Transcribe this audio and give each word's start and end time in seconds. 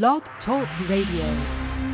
Blog 0.00 0.22
Talk 0.46 0.66
Radio. 0.88 1.91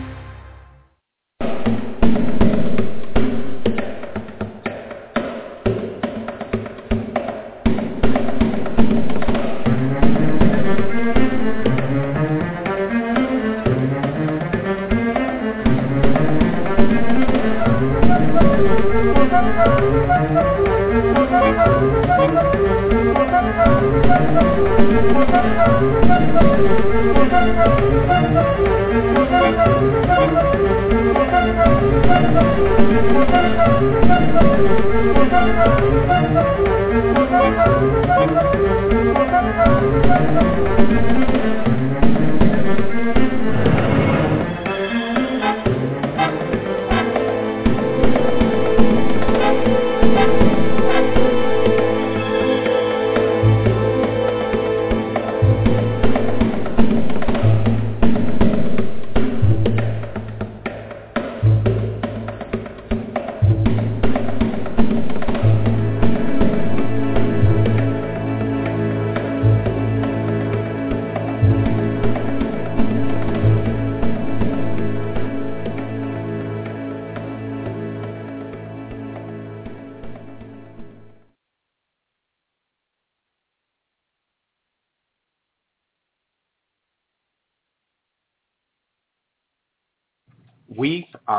We 32.78 32.84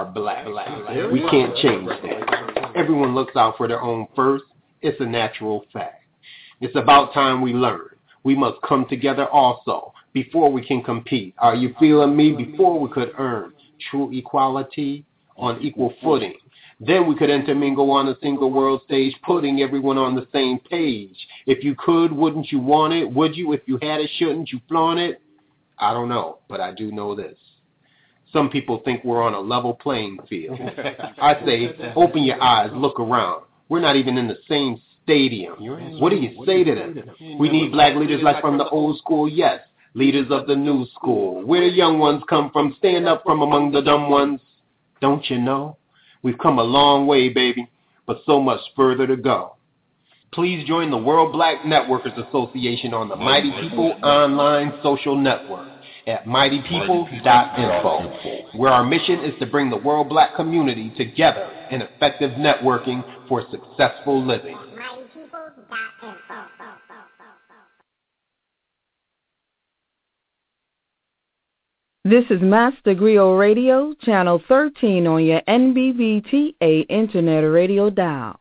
are 0.10 0.14
black. 0.14 0.46
black. 0.46 1.12
We 1.12 1.22
can't 1.30 1.56
change 1.58 1.88
that. 1.88 2.72
Everyone 2.76 3.16
looks 3.16 3.36
out 3.36 3.58
for 3.58 3.68
their 3.68 3.82
own 3.82 4.08
first. 4.16 4.44
It's 4.82 5.00
a 5.00 5.06
natural 5.06 5.66
fact. 5.74 6.04
It's 6.62 6.76
about 6.76 7.14
time 7.14 7.42
we 7.42 7.54
learn. 7.54 7.90
We 8.24 8.36
must 8.36 8.62
come 8.68 8.86
together 8.90 9.28
also 9.28 9.94
before 10.14 10.52
we 10.52 10.66
can 10.66 10.84
compete. 10.84 11.34
Are 11.38 11.56
you 11.56 11.74
feeling 11.80 12.16
me? 12.16 12.34
Before 12.34 12.80
we 12.80 12.90
could 12.90 13.12
earn 13.18 13.54
true 13.90 14.12
equality 14.12 15.06
on 15.38 15.62
equal 15.62 15.94
footing. 16.04 16.34
Then 16.82 17.08
we 17.08 17.16
could 17.16 17.30
intermingle 17.30 17.92
on 17.92 18.08
a 18.08 18.18
single 18.22 18.52
world 18.52 18.82
stage, 18.86 19.14
putting 19.26 19.62
everyone 19.62 19.98
on 19.98 20.16
the 20.16 20.28
same 20.32 20.60
page. 20.60 21.16
If 21.46 21.64
you 21.64 21.76
could, 21.76 22.12
wouldn't 22.12 22.52
you 22.52 22.60
want 22.60 22.94
it? 22.94 23.10
Would 23.12 23.36
you? 23.36 23.52
If 23.52 23.62
you 23.66 23.78
had 23.82 24.00
it, 24.00 24.10
shouldn't 24.18 24.52
you 24.52 24.62
flaunt 24.68 25.00
it? 25.00 25.22
I 25.78 25.94
don't 25.94 26.10
know, 26.10 26.40
but 26.48 26.62
I 26.62 26.74
do 26.74 26.92
know 26.92 27.16
this. 27.16 27.38
Some 28.32 28.50
people 28.50 28.82
think 28.86 29.04
we're 29.04 29.24
on 29.24 29.34
a 29.34 29.40
level 29.40 29.74
playing 29.74 30.20
field. 30.30 30.60
I 31.22 31.36
say, 31.46 31.76
open 31.96 32.24
your 32.24 32.42
eyes, 32.42 32.70
look 32.74 33.00
around. 33.00 33.44
We're 33.70 33.82
not 33.82 33.96
even 33.96 34.18
in 34.18 34.28
the 34.28 34.38
same 34.48 34.82
stadium. 35.04 35.54
What 36.00 36.10
do 36.10 36.18
you 36.18 36.44
say 36.46 36.64
to 36.64 36.76
them? 36.76 37.04
We 37.40 37.50
need 37.50 37.72
black 37.72 37.96
leaders 37.96 38.22
like 38.22 38.42
from 38.42 38.58
the 38.58 38.68
old 38.70 38.98
school, 39.00 39.28
yes. 39.28 39.62
Leaders 39.96 40.28
of 40.30 40.48
the 40.48 40.56
new 40.56 40.86
school. 40.96 41.44
Where 41.46 41.62
the 41.62 41.76
young 41.76 41.98
ones 41.98 42.24
come 42.30 42.52
from, 42.52 42.76
stand 42.78 43.08
up 43.08 43.24
from 43.24 43.42
among 43.42 43.72
the 43.72 43.82
dumb 43.82 44.10
ones. 44.10 44.40
Don't 45.02 45.28
you 45.30 45.40
know? 45.40 45.78
We've 46.22 46.38
come 46.38 46.60
a 46.60 46.64
long 46.64 47.08
way, 47.08 47.30
baby, 47.30 47.68
but 48.06 48.22
so 48.26 48.40
much 48.40 48.60
further 48.76 49.08
to 49.08 49.16
go. 49.16 49.56
Please 50.32 50.68
join 50.68 50.92
the 50.92 50.98
World 50.98 51.32
Black 51.32 51.62
Networkers 51.62 52.16
Association 52.28 52.94
on 52.94 53.10
the 53.10 53.16
Mighty 53.16 53.52
People 53.62 53.98
Online 54.04 54.74
Social 54.84 55.16
Network 55.18 55.68
at 56.08 56.26
mightypeople.info, 56.26 58.58
where 58.58 58.72
our 58.72 58.84
mission 58.84 59.24
is 59.24 59.38
to 59.40 59.46
bring 59.46 59.70
the 59.70 59.78
world 59.78 60.10
black 60.10 60.36
community 60.36 60.92
together 60.98 61.50
in 61.72 61.82
effective 61.82 62.32
networking 62.32 63.04
for 63.28 63.44
successful 63.52 64.26
living. 64.26 64.58
This 72.06 72.24
is 72.32 72.42
Master 72.42 72.96
Griot 72.96 73.38
Radio, 73.38 73.94
channel 74.02 74.42
13 74.48 75.06
on 75.06 75.24
your 75.24 75.42
NBBTA 75.42 76.88
Internet 76.90 77.44
Radio 77.44 77.92
dial. 77.92 78.40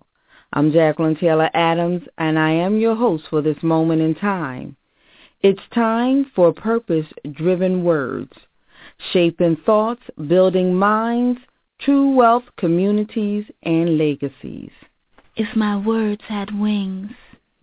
I'm 0.54 0.72
Jacqueline 0.72 1.16
Taylor 1.16 1.50
Adams, 1.52 2.02
and 2.16 2.38
I 2.38 2.52
am 2.52 2.78
your 2.78 2.94
host 2.94 3.24
for 3.28 3.42
this 3.42 3.62
moment 3.62 4.00
in 4.00 4.14
time. 4.14 4.77
It's 5.40 5.62
time 5.72 6.32
for 6.34 6.52
purpose-driven 6.52 7.84
words, 7.84 8.32
shaping 9.12 9.56
thoughts, 9.64 10.02
building 10.26 10.74
minds, 10.74 11.38
true 11.80 12.10
wealth, 12.12 12.42
communities, 12.56 13.44
and 13.62 13.96
legacies. 13.98 14.72
If 15.36 15.54
my 15.54 15.76
words 15.76 16.22
had 16.26 16.58
wings, 16.58 17.12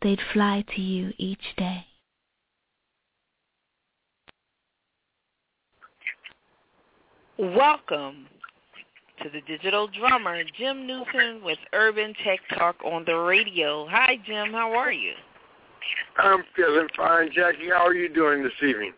they'd 0.01 0.21
fly 0.31 0.63
to 0.73 0.81
you 0.81 1.11
each 1.17 1.43
day. 1.57 1.85
Welcome 7.37 8.27
to 9.21 9.29
the 9.29 9.41
digital 9.41 9.89
drummer, 9.89 10.43
Jim 10.57 10.87
Neusom 10.87 11.43
with 11.43 11.59
Urban 11.73 12.13
Tech 12.23 12.39
Talk 12.57 12.77
on 12.85 13.03
the 13.03 13.17
radio. 13.17 13.85
Hi, 13.89 14.17
Jim. 14.25 14.53
How 14.53 14.71
are 14.71 14.93
you? 14.93 15.11
I'm 16.17 16.43
feeling 16.55 16.87
fine, 16.95 17.29
Jackie. 17.33 17.69
How 17.69 17.85
are 17.85 17.93
you 17.93 18.09
doing 18.13 18.43
this 18.43 18.53
evening? 18.61 18.93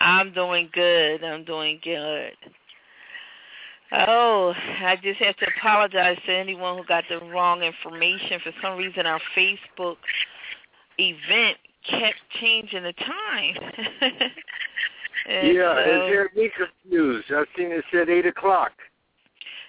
I'm 0.00 0.32
doing 0.32 0.68
good. 0.72 1.22
I'm 1.24 1.44
doing 1.44 1.80
good. 1.82 2.32
Oh, 3.92 4.52
I 4.82 4.96
just 5.02 5.20
have 5.20 5.36
to 5.36 5.46
apologize 5.58 6.18
to 6.26 6.34
anyone 6.34 6.78
who 6.78 6.84
got 6.84 7.04
the 7.08 7.20
wrong 7.26 7.62
information. 7.62 8.40
For 8.42 8.52
some 8.62 8.76
reason, 8.76 9.06
our 9.06 9.20
Facebook 9.36 9.96
event 10.98 11.58
kept 11.88 12.18
changing 12.40 12.82
the 12.82 12.92
time. 12.94 13.54
yeah, 15.28 15.84
so, 15.84 16.06
it 16.06 16.18
had 16.18 16.36
me 16.36 16.50
confused. 16.56 17.30
I've 17.32 17.46
seen 17.56 17.70
it 17.70 17.84
said 17.92 18.08
8 18.08 18.26
o'clock. 18.26 18.72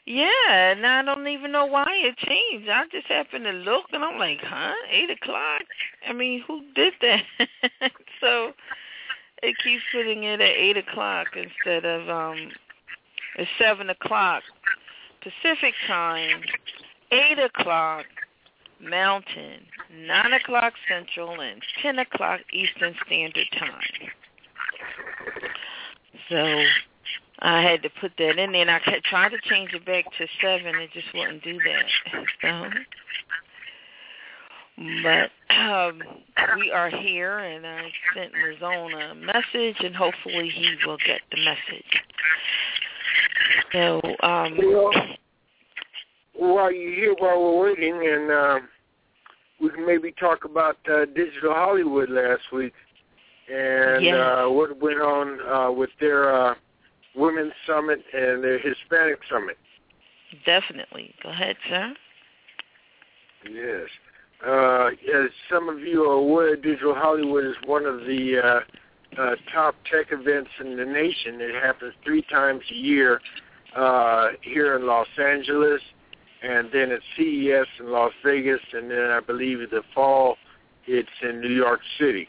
Yeah, 0.05 0.71
and 0.71 0.85
I 0.85 1.01
don't 1.01 1.27
even 1.27 1.51
know 1.51 1.65
why 1.65 1.87
it 1.89 2.17
changed. 2.17 2.69
I 2.69 2.83
just 2.91 3.07
happened 3.07 3.45
to 3.45 3.51
look, 3.51 3.85
and 3.91 4.03
I'm 4.03 4.19
like, 4.19 4.39
huh? 4.41 4.73
8 4.91 5.09
o'clock? 5.09 5.63
I 6.07 6.13
mean, 6.13 6.43
who 6.47 6.61
did 6.75 6.93
that? 7.01 7.23
so 8.21 8.53
it 9.41 9.55
keeps 9.63 9.83
putting 9.91 10.23
it 10.23 10.41
at 10.41 10.47
8 10.47 10.77
o'clock 10.77 11.27
instead 11.35 11.85
of 11.85 12.07
um, 12.07 12.51
it's 13.37 13.49
7 13.59 13.89
o'clock 13.89 14.43
Pacific 15.21 15.73
time, 15.87 16.41
8 17.11 17.39
o'clock 17.39 18.05
Mountain, 18.79 19.65
9 19.91 20.33
o'clock 20.33 20.73
Central, 20.87 21.41
and 21.41 21.63
10 21.81 21.97
o'clock 21.97 22.41
Eastern 22.53 22.95
Standard 23.07 23.47
Time. 23.57 24.11
So 26.29 26.63
I 27.45 27.61
had 27.61 27.83
to 27.83 27.89
put 28.01 28.11
that 28.17 28.39
in 28.39 28.53
there, 28.53 28.61
and 28.61 28.71
I 28.71 28.79
kept 28.79 29.05
trying 29.05 29.29
to 29.29 29.37
change 29.47 29.71
it 29.73 29.85
back 29.85 30.05
to 30.17 30.27
7. 30.41 30.65
It 30.65 30.89
just 30.93 31.05
wouldn't 31.13 31.43
do 31.43 31.59
that. 31.59 32.25
So 34.77 34.83
But 35.03 35.55
um, 35.55 36.01
we 36.57 36.71
are 36.71 36.89
here, 36.89 37.37
and 37.37 37.65
I 37.65 37.91
sent 38.15 38.33
Razone 38.33 39.11
a 39.11 39.13
message, 39.13 39.77
and 39.79 39.95
hopefully 39.95 40.49
he 40.49 40.75
will 40.87 40.97
get 41.05 41.21
the 41.31 41.37
message. 41.37 42.01
So, 43.71 44.01
um, 44.27 44.57
well, 44.57 44.91
while 46.33 46.71
you're 46.71 46.95
here, 46.95 47.15
while 47.19 47.41
we're 47.41 47.69
waiting, 47.69 48.07
and 48.07 48.31
um, 48.31 48.69
we 49.61 49.69
can 49.69 49.85
maybe 49.85 50.13
talk 50.13 50.45
about 50.45 50.77
uh, 50.91 51.05
Digital 51.05 51.53
Hollywood 51.53 52.09
last 52.09 52.51
week 52.51 52.73
and 53.47 54.07
uh, 54.07 54.47
what 54.47 54.75
went 54.81 54.99
on 54.99 55.39
uh, 55.41 55.71
with 55.71 55.91
their 55.99 56.33
uh, 56.33 56.55
Women's 57.15 57.53
Summit 57.67 58.03
and 58.13 58.43
their 58.43 58.59
Hispanic 58.59 59.19
Summit. 59.29 59.57
Definitely. 60.45 61.13
Go 61.23 61.29
ahead, 61.29 61.55
sir. 61.69 61.93
Yes. 63.49 63.87
Uh, 64.45 64.87
as 64.87 65.29
some 65.49 65.69
of 65.69 65.79
you 65.79 66.03
are 66.03 66.15
aware, 66.15 66.55
Digital 66.55 66.93
Hollywood 66.93 67.45
is 67.45 67.55
one 67.65 67.85
of 67.85 68.01
the 68.01 68.41
uh, 68.43 69.21
uh, 69.21 69.35
top 69.53 69.75
tech 69.89 70.07
events 70.11 70.49
in 70.59 70.75
the 70.75 70.85
nation. 70.85 71.39
It 71.39 71.55
happens 71.63 71.93
three 72.03 72.21
times 72.23 72.61
a 72.71 72.75
year 72.75 73.21
uh, 73.75 74.29
here 74.41 74.75
in 74.75 74.85
Los 74.85 75.07
Angeles, 75.17 75.81
and 76.43 76.69
then 76.71 76.91
at 76.91 77.01
CES 77.15 77.67
in 77.79 77.91
Las 77.91 78.11
Vegas, 78.23 78.61
and 78.73 78.91
then 78.91 79.11
I 79.11 79.19
believe 79.19 79.61
in 79.61 79.69
the 79.71 79.83
fall 79.93 80.37
it's 80.87 81.09
in 81.23 81.41
New 81.41 81.53
York 81.53 81.79
City. 81.99 82.27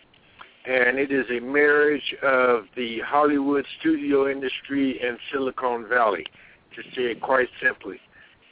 And 0.67 0.99
it 0.99 1.13
is 1.13 1.27
a 1.31 1.41
marriage 1.41 2.15
of 2.23 2.65
the 2.77 2.99
Hollywood 3.07 3.65
studio 3.79 4.29
industry 4.29 5.01
and 5.01 5.17
Silicon 5.33 5.89
Valley, 5.89 6.27
to 6.75 6.83
say 6.95 7.13
it 7.13 7.21
quite 7.21 7.49
simply. 7.63 8.01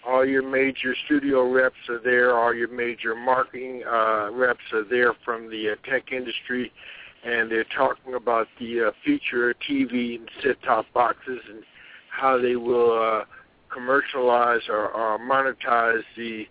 All 0.06 0.25
your 0.25 0.49
major 0.49 0.94
studio 1.06 1.50
reps 1.50 1.88
are 1.88 1.99
there. 1.99 2.38
All 2.38 2.55
your 2.55 2.69
major 2.69 3.16
marketing 3.16 3.82
uh, 3.84 4.31
reps 4.32 4.61
are 4.72 4.84
there 4.84 5.14
from 5.25 5.50
the 5.50 5.70
uh, 5.70 5.90
tech 5.90 6.12
industry, 6.12 6.70
and 7.25 7.50
they're 7.50 7.64
talking 7.76 8.14
about 8.14 8.46
the 8.60 8.88
uh, 8.88 8.90
future 9.02 9.55
TV 9.69 10.17
and 10.17 10.28
set-top 10.43 10.87
boxes 10.94 11.40
and 11.49 11.64
how 12.10 12.38
they 12.38 12.55
will 12.55 12.93
uh, 13.02 13.25
commercialize 13.72 14.60
or, 14.69 14.90
or 14.90 15.19
monetize 15.19 16.02
the 16.17 16.44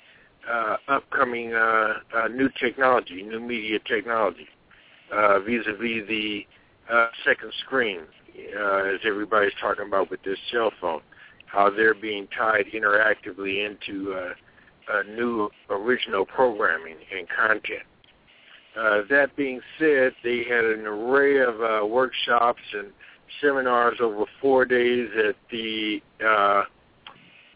uh, 0.51 0.75
upcoming 0.89 1.54
uh, 1.54 1.94
uh, 2.18 2.27
new 2.27 2.50
technology, 2.59 3.24
new 3.24 3.39
media 3.39 3.80
technology, 3.88 4.48
uh, 5.11 5.39
vis-a-vis 5.39 6.07
the 6.07 6.45
uh, 6.91 7.07
second 7.25 7.51
screen, 7.65 8.01
uh, 8.57 8.94
as 8.94 9.00
everybody's 9.05 9.53
talking 9.59 9.88
about 9.88 10.09
with 10.09 10.21
this 10.23 10.38
cell 10.51 10.71
phone 10.79 11.01
how 11.53 11.69
they're 11.69 11.94
being 11.94 12.27
tied 12.35 12.65
interactively 12.73 13.63
into 13.63 14.13
uh, 14.13 14.33
uh, 14.91 15.03
new 15.03 15.50
original 15.69 16.25
programming 16.25 16.95
and 17.15 17.27
content. 17.29 17.83
Uh, 18.75 19.01
that 19.09 19.35
being 19.38 19.61
said, 19.77 20.13
they 20.23 20.44
had 20.50 20.65
an 20.65 20.88
array 20.88 21.39
of 21.39 21.61
uh, 21.61 21.85
workshops 21.85 22.61
and 22.73 22.88
seminars 23.39 23.99
over 24.01 24.25
four 24.41 24.65
days 24.65 25.09
at 25.27 25.35
the 25.51 26.01
uh, 26.25 26.63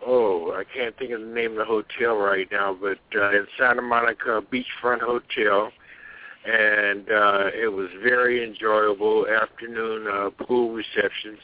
oh 0.05 0.51
I 0.51 0.63
can't 0.75 0.95
think 0.97 1.11
of 1.11 1.21
the 1.21 1.27
name 1.27 1.51
of 1.51 1.57
the 1.57 1.65
hotel 1.65 2.17
right 2.17 2.47
now, 2.51 2.77
but 2.79 2.99
uh, 3.15 3.31
in 3.31 3.47
Santa 3.57 3.81
Monica 3.81 4.43
Beachfront 4.53 5.01
Hotel, 5.01 5.71
and 6.47 7.09
uh, 7.09 7.49
it 7.53 7.71
was 7.71 7.89
very 8.01 8.43
enjoyable 8.43 9.25
afternoon 9.27 10.07
uh, 10.07 10.29
pool 10.45 10.71
receptions 10.71 11.39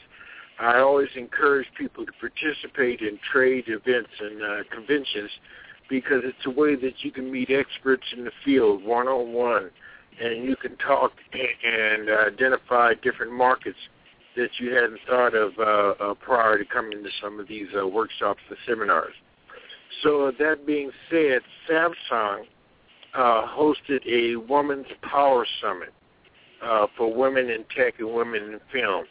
I 0.58 0.78
always 0.78 1.08
encourage 1.16 1.66
people 1.76 2.06
to 2.06 2.12
participate 2.20 3.00
in 3.00 3.18
trade 3.32 3.64
events 3.66 4.10
and 4.20 4.42
uh, 4.42 4.56
conventions 4.72 5.30
because 5.90 6.22
it's 6.24 6.46
a 6.46 6.50
way 6.50 6.76
that 6.76 7.02
you 7.02 7.10
can 7.10 7.30
meet 7.30 7.50
experts 7.50 8.04
in 8.16 8.24
the 8.24 8.30
field 8.44 8.84
one-on-one 8.84 9.70
and 10.20 10.44
you 10.44 10.54
can 10.56 10.76
talk 10.76 11.12
and 11.32 12.08
identify 12.08 12.94
different 13.02 13.32
markets 13.32 13.78
that 14.36 14.48
you 14.58 14.72
hadn't 14.72 15.00
thought 15.08 15.34
of 15.34 15.52
uh, 15.58 16.02
uh, 16.02 16.14
prior 16.14 16.58
to 16.58 16.64
coming 16.64 17.02
to 17.02 17.10
some 17.20 17.40
of 17.40 17.48
these 17.48 17.68
uh, 17.76 17.86
workshops 17.86 18.40
and 18.48 18.58
seminars. 18.66 19.14
So 20.02 20.32
that 20.38 20.66
being 20.66 20.90
said, 21.10 21.40
Samsung 21.68 22.44
uh, 23.14 23.46
hosted 23.46 24.04
a 24.06 24.36
Women's 24.36 24.86
Power 25.02 25.46
Summit 25.60 25.92
uh, 26.62 26.86
for 26.96 27.12
women 27.12 27.50
in 27.50 27.64
tech 27.76 27.98
and 27.98 28.12
women 28.12 28.42
in 28.42 28.60
film 28.72 29.04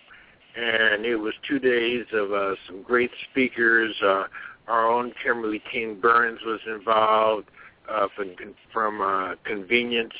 and 0.55 1.05
it 1.05 1.15
was 1.15 1.33
two 1.47 1.59
days 1.59 2.05
of 2.13 2.31
uh, 2.31 2.55
some 2.67 2.83
great 2.83 3.11
speakers. 3.29 3.95
Uh, 4.03 4.25
our 4.67 4.89
own 4.89 5.13
Kimberly 5.23 5.61
King 5.71 5.99
Burns 5.99 6.39
was 6.45 6.59
involved 6.67 7.47
uh, 7.89 8.07
from 8.15 8.35
from 8.71 9.01
uh, 9.01 9.35
Convenience 9.43 10.13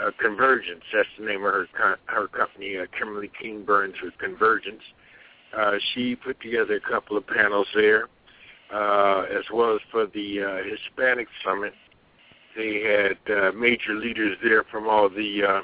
uh, 0.00 0.10
Convergence. 0.18 0.82
That's 0.92 1.08
the 1.18 1.24
name 1.24 1.44
of 1.44 1.52
her 1.52 1.98
her 2.06 2.28
company, 2.28 2.76
uh, 2.76 2.86
Kimberly 2.96 3.30
King 3.40 3.64
Burns 3.64 3.94
with 4.02 4.18
Convergence. 4.18 4.82
Uh, 5.56 5.72
she 5.94 6.16
put 6.16 6.40
together 6.40 6.74
a 6.74 6.80
couple 6.80 7.16
of 7.16 7.26
panels 7.26 7.68
there, 7.74 8.08
uh, 8.74 9.22
as 9.30 9.44
well 9.52 9.74
as 9.74 9.80
for 9.90 10.06
the 10.06 10.42
uh, 10.42 10.68
Hispanic 10.68 11.28
Summit. 11.44 11.74
They 12.56 12.82
had 12.82 13.34
uh, 13.34 13.52
major 13.52 13.94
leaders 13.94 14.36
there 14.42 14.64
from 14.64 14.88
all 14.88 15.08
the 15.08 15.42
uh, 15.42 15.60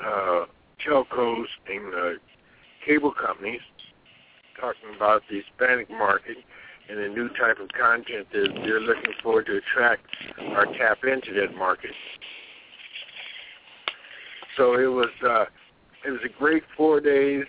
uh, 0.00 0.46
telcos 0.86 1.46
and 1.68 1.94
uh, 1.94 2.18
cable 2.86 3.12
companies 3.12 3.60
talking 4.60 4.94
about 4.94 5.22
the 5.28 5.40
Hispanic 5.40 5.90
market 5.90 6.36
and 6.88 6.98
the 6.98 7.08
new 7.08 7.28
type 7.30 7.58
of 7.60 7.68
content 7.68 8.26
that 8.32 8.48
they're 8.64 8.80
looking 8.80 9.12
for 9.22 9.42
to 9.42 9.56
attract 9.56 10.04
or 10.52 10.66
tap 10.76 10.98
into 11.04 11.32
that 11.34 11.54
market. 11.56 11.92
So 14.56 14.74
it 14.74 14.86
was 14.86 15.10
uh, 15.24 15.46
it 16.04 16.10
was 16.10 16.20
a 16.24 16.28
great 16.28 16.62
four 16.76 17.00
days. 17.00 17.44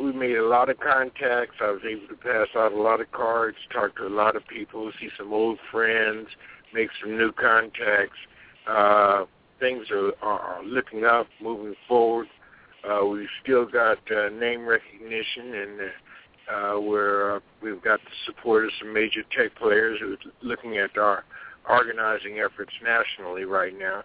We 0.00 0.12
made 0.12 0.36
a 0.36 0.46
lot 0.46 0.68
of 0.68 0.78
contacts. 0.78 1.56
I 1.60 1.70
was 1.70 1.80
able 1.88 2.06
to 2.08 2.14
pass 2.14 2.46
out 2.56 2.72
a 2.72 2.80
lot 2.80 3.00
of 3.00 3.10
cards, 3.10 3.56
talk 3.72 3.96
to 3.96 4.06
a 4.06 4.08
lot 4.08 4.36
of 4.36 4.46
people, 4.46 4.90
see 5.00 5.08
some 5.18 5.32
old 5.32 5.58
friends, 5.72 6.28
make 6.74 6.88
some 7.00 7.16
new 7.16 7.32
contacts. 7.32 8.18
Uh, 8.68 9.24
things 9.60 9.86
are, 9.90 10.12
are 10.22 10.62
looking 10.64 11.04
up, 11.04 11.26
moving 11.40 11.74
forward. 11.86 12.26
Uh, 12.88 13.04
we've 13.04 13.28
still 13.42 13.66
got 13.66 13.98
uh, 14.10 14.28
name 14.30 14.64
recognition, 14.66 15.54
and 15.54 15.80
uh, 16.50 16.80
we're 16.80 17.36
uh, 17.36 17.40
we've 17.62 17.82
got 17.82 18.00
the 18.00 18.10
support 18.26 18.64
of 18.64 18.70
some 18.78 18.92
major 18.92 19.22
tech 19.36 19.54
players 19.56 19.98
who 20.00 20.12
are 20.12 20.18
looking 20.42 20.78
at 20.78 20.96
our 20.96 21.24
organizing 21.68 22.38
efforts 22.38 22.72
nationally 22.82 23.44
right 23.44 23.74
now. 23.78 24.02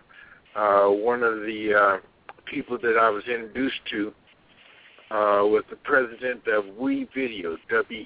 Uh, 0.56 0.90
one 0.90 1.24
of 1.24 1.36
the 1.42 1.74
uh, 1.74 1.98
people 2.46 2.78
that 2.82 2.98
I 3.00 3.10
was 3.10 3.24
introduced 3.24 3.80
to 3.92 4.14
uh, 5.12 5.46
was 5.46 5.64
the 5.70 5.76
president 5.78 6.48
of 6.48 6.66
WeVideo, 6.76 7.58
W-E-V-I-D-E-O, 7.70 8.04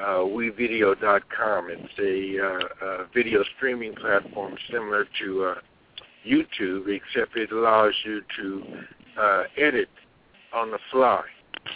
uh, 0.00 0.18
WeVideo.com. 0.18 1.68
It's 1.70 1.98
a, 1.98 2.44
uh, 2.44 2.86
a 2.86 3.06
video 3.14 3.42
streaming 3.56 3.94
platform 3.94 4.56
similar 4.70 5.06
to 5.22 5.44
uh, 5.44 5.54
YouTube, 6.26 6.88
except 6.88 7.36
it 7.36 7.52
allows 7.52 7.94
you 8.04 8.22
to 8.36 8.62
uh, 9.18 9.42
edit 9.56 9.88
on 10.54 10.70
the 10.70 10.78
fly, 10.90 11.22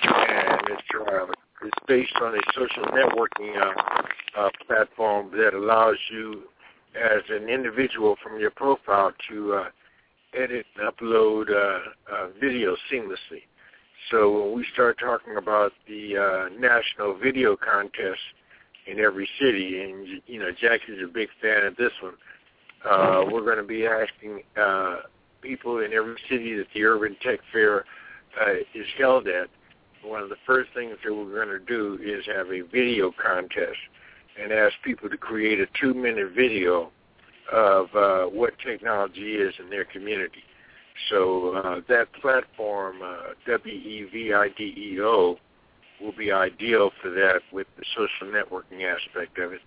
and 0.04 0.60
it's 0.68 0.82
uh, 0.94 1.26
it's 1.64 1.78
based 1.86 2.14
on 2.20 2.34
a 2.34 2.40
social 2.54 2.84
networking 2.84 3.56
uh, 3.60 4.02
uh, 4.38 4.48
platform 4.66 5.30
that 5.32 5.54
allows 5.54 5.96
you, 6.10 6.42
as 6.96 7.22
an 7.28 7.48
individual 7.48 8.16
from 8.22 8.40
your 8.40 8.50
profile, 8.50 9.12
to 9.28 9.54
uh, 9.54 9.64
edit 10.34 10.66
and 10.76 10.92
upload 10.92 11.50
uh, 11.50 11.78
uh, 12.12 12.28
video 12.40 12.76
seamlessly. 12.90 13.42
So 14.10 14.42
when 14.42 14.56
we 14.56 14.66
start 14.72 14.98
talking 14.98 15.36
about 15.36 15.72
the 15.88 16.16
uh, 16.16 16.58
national 16.58 17.18
video 17.18 17.56
contest 17.56 18.20
in 18.86 18.98
every 18.98 19.28
city, 19.40 19.80
and 19.80 20.22
you 20.26 20.40
know 20.40 20.50
Jackie's 20.50 21.02
a 21.02 21.06
big 21.06 21.28
fan 21.40 21.64
of 21.64 21.76
this 21.76 21.92
one 22.02 22.14
uh, 22.84 23.24
we're 23.30 23.44
going 23.44 23.58
to 23.58 23.62
be 23.62 23.86
asking 23.86 24.42
uh, 24.60 24.96
people 25.40 25.78
in 25.80 25.92
every 25.92 26.16
city 26.28 26.56
that 26.56 26.66
the 26.74 26.84
Urban 26.84 27.16
Tech 27.22 27.38
Fair 27.52 27.84
uh, 28.40 28.54
is 28.74 28.86
held 28.98 29.28
at. 29.28 29.48
One 30.04 30.22
of 30.22 30.28
the 30.28 30.36
first 30.46 30.70
things 30.74 30.96
that 31.04 31.14
we're 31.14 31.32
going 31.32 31.56
to 31.56 31.64
do 31.64 31.98
is 32.02 32.24
have 32.26 32.48
a 32.48 32.62
video 32.62 33.12
contest 33.22 33.78
and 34.40 34.52
ask 34.52 34.74
people 34.84 35.08
to 35.08 35.16
create 35.16 35.60
a 35.60 35.66
two-minute 35.80 36.32
video 36.34 36.90
of 37.52 37.86
uh, 37.94 38.24
what 38.24 38.54
technology 38.64 39.34
is 39.34 39.54
in 39.60 39.70
their 39.70 39.84
community. 39.84 40.42
So 41.10 41.54
uh, 41.56 41.80
that 41.88 42.12
platform, 42.20 42.96
uh, 43.02 43.34
W-E-V-I-D-E-O, 43.46 45.36
will 46.00 46.12
be 46.12 46.32
ideal 46.32 46.90
for 47.00 47.10
that 47.10 47.40
with 47.52 47.66
the 47.78 47.84
social 47.94 48.32
networking 48.32 48.84
aspect 48.84 49.38
of 49.38 49.52
it. 49.52 49.60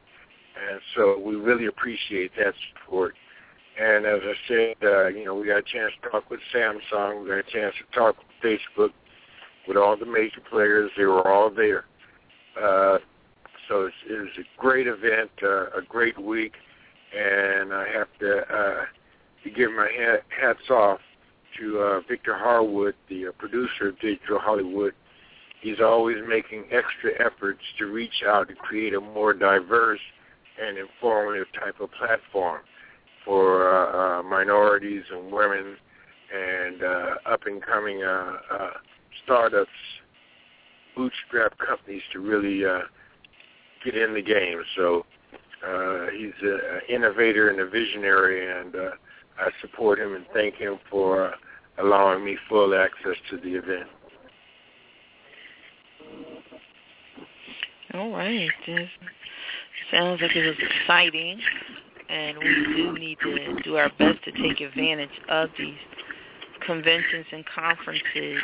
And 0.70 0.80
so 0.96 1.20
we 1.20 1.36
really 1.36 1.66
appreciate 1.66 2.32
that 2.38 2.54
support. 2.74 3.16
And 3.80 4.06
as 4.06 4.22
I 4.24 4.34
said, 4.48 4.76
uh, 4.84 5.08
you 5.08 5.26
know, 5.26 5.36
we 5.36 5.48
got 5.48 5.58
a 5.58 5.64
chance 5.64 5.92
to 6.02 6.10
talk 6.10 6.30
with 6.30 6.40
Samsung. 6.54 7.24
We 7.24 7.30
got 7.30 7.40
a 7.40 7.44
chance 7.44 7.76
to 7.80 7.98
talk 7.98 8.16
with 8.18 8.28
Facebook, 8.44 8.92
with 9.68 9.78
all 9.78 9.98
the 9.98 10.06
major 10.06 10.42
players. 10.50 10.92
They 10.98 11.06
were 11.06 11.28
all 11.28 11.50
there. 11.50 11.86
Uh, 12.62 13.00
so 13.68 13.90
it 14.10 14.20
was 14.20 14.30
a 14.38 14.62
great 14.62 14.88
event, 14.88 15.32
uh, 15.44 15.66
a 15.72 15.82
great 15.88 16.22
week, 16.22 16.54
and 17.18 17.74
I 17.74 17.88
have 17.90 18.08
to 18.20 18.38
uh, 18.38 18.86
to 19.44 19.50
give 19.50 19.72
my 19.72 19.90
hat, 19.98 20.24
hats 20.30 20.70
off 20.70 21.00
to 21.60 21.80
uh, 21.80 22.02
Victor 22.08 22.38
Harwood, 22.38 22.96
the 23.10 23.28
uh, 23.28 23.32
producer 23.38 23.90
of 23.90 24.00
Digital 24.00 24.40
Hollywood. 24.40 24.94
He's 25.62 25.80
always 25.82 26.18
making 26.28 26.66
extra 26.72 27.12
efforts 27.20 27.62
to 27.80 27.86
reach 27.86 28.24
out 28.28 28.48
to 28.50 28.56
create 28.56 28.94
a 28.94 29.02
more 29.02 29.34
diverse 29.34 30.00
and 30.62 30.78
informative 30.78 31.48
type 31.60 31.80
of 31.80 31.90
platform 31.92 32.62
for 33.24 33.74
uh, 33.74 34.20
uh, 34.20 34.24
minorities 34.24 35.04
and 35.12 35.32
women 35.32 35.76
and 36.34 36.84
uh, 36.84 37.16
up 37.26 37.42
and 37.46 37.62
coming 37.62 38.04
uh, 38.04 38.34
uh, 38.52 38.70
startups, 39.24 39.70
bootstrap 40.96 41.58
companies 41.58 42.02
to 42.14 42.20
really 42.20 42.66
uh, 42.66 42.82
get 43.84 43.96
in 43.96 44.14
the 44.14 44.22
game. 44.22 44.62
So 44.76 45.06
uh, 45.68 46.08
he's 46.16 46.34
an 46.42 46.82
innovator 46.90 47.50
and 47.50 47.60
a 47.60 47.68
visionary, 47.68 48.60
and 48.60 48.76
uh, 48.76 48.92
I 49.40 49.50
support 49.62 50.00
him 50.00 50.14
and 50.14 50.26
thank 50.34 50.56
him 50.56 50.78
for 50.90 51.34
allowing 51.78 52.24
me 52.24 52.38
full 52.48 52.74
access 52.76 53.16
to 53.30 53.38
the 53.38 53.56
event. 53.56 53.88
All 57.94 58.12
right. 58.12 58.50
This 58.66 58.90
sounds 59.92 60.22
like 60.22 60.36
it 60.36 60.46
was 60.46 60.58
exciting, 60.60 61.40
and 62.10 62.38
we 62.38 62.76
do 62.76 62.94
need 62.94 63.18
to 63.24 63.62
do 63.64 63.78
our 63.78 63.90
best 63.98 64.24
to 64.26 64.32
take 64.32 64.60
advantage 64.60 65.10
of 65.30 65.50
these 65.58 65.78
conventions 66.66 67.26
and 67.32 67.46
conferences, 67.46 68.42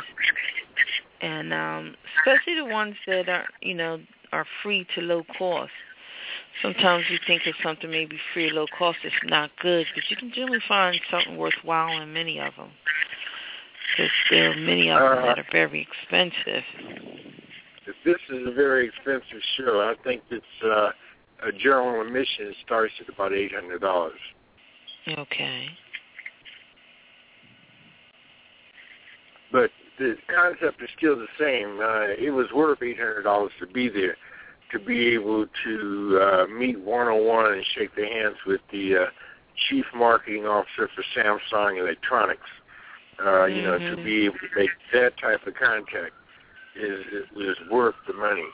and 1.20 1.52
um, 1.52 1.94
especially 2.18 2.54
the 2.54 2.64
ones 2.64 2.94
that 3.06 3.28
are, 3.28 3.44
you 3.60 3.74
know, 3.74 4.00
are 4.32 4.46
free 4.62 4.86
to 4.94 5.00
low 5.00 5.22
cost. 5.38 5.72
Sometimes 6.62 7.04
you 7.10 7.18
think 7.26 7.42
of 7.46 7.54
something 7.62 7.90
maybe 7.90 8.18
free 8.32 8.50
or 8.50 8.54
low 8.54 8.66
cost 8.78 8.98
it's 9.04 9.14
not 9.24 9.50
good, 9.60 9.86
but 9.94 10.04
you 10.08 10.16
can 10.16 10.32
generally 10.32 10.60
find 10.66 11.00
something 11.10 11.36
worthwhile 11.36 12.00
in 12.00 12.12
many 12.12 12.38
of 12.38 12.54
them. 12.56 12.70
Because 13.92 14.10
there 14.30 14.52
are 14.52 14.56
many 14.56 14.90
of 14.90 15.00
them 15.00 15.22
that 15.26 15.38
are 15.38 15.46
very 15.52 15.86
expensive. 15.86 16.64
This 18.04 18.16
is 18.30 18.46
a 18.46 18.52
very 18.52 18.88
expensive 18.88 19.42
show. 19.56 19.80
I 19.80 19.94
think 20.02 20.22
it's 20.30 20.44
uh, 20.64 20.90
a 21.46 21.52
general 21.52 22.00
admission 22.06 22.54
starts 22.64 22.94
at 23.00 23.12
about 23.12 23.32
eight 23.34 23.52
hundred 23.52 23.80
dollars. 23.80 24.18
Okay. 25.06 25.66
But 29.50 29.70
the 29.98 30.16
concept 30.34 30.80
is 30.82 30.88
still 30.96 31.16
the 31.16 31.26
same. 31.38 31.80
Uh, 31.80 32.24
it 32.24 32.32
was 32.32 32.46
worth 32.54 32.82
eight 32.82 32.98
hundred 32.98 33.22
dollars 33.22 33.52
to 33.60 33.66
be 33.66 33.88
there, 33.88 34.16
to 34.70 34.78
be 34.78 35.08
able 35.08 35.46
to 35.64 36.20
uh, 36.22 36.46
meet 36.46 36.80
one 36.80 37.08
on 37.08 37.26
one 37.26 37.52
and 37.52 37.64
shake 37.76 37.94
the 37.94 38.06
hands 38.06 38.36
with 38.46 38.60
the 38.70 38.96
uh, 38.96 39.06
chief 39.68 39.84
marketing 39.94 40.46
officer 40.46 40.88
for 40.94 41.04
Samsung 41.14 41.78
Electronics. 41.78 42.48
Uh. 43.20 43.44
You 43.46 43.62
know, 43.62 43.78
to 43.78 43.84
Mm-hmm. 43.84 44.04
be 44.04 44.24
able 44.26 44.38
to 44.38 44.48
make 44.56 44.70
that 44.92 45.16
type 45.18 45.46
of 45.46 45.54
contact 45.54 46.12
is 46.76 47.00
is 47.36 47.56
worth 47.70 47.94
the 48.06 48.14
money. 48.14 48.46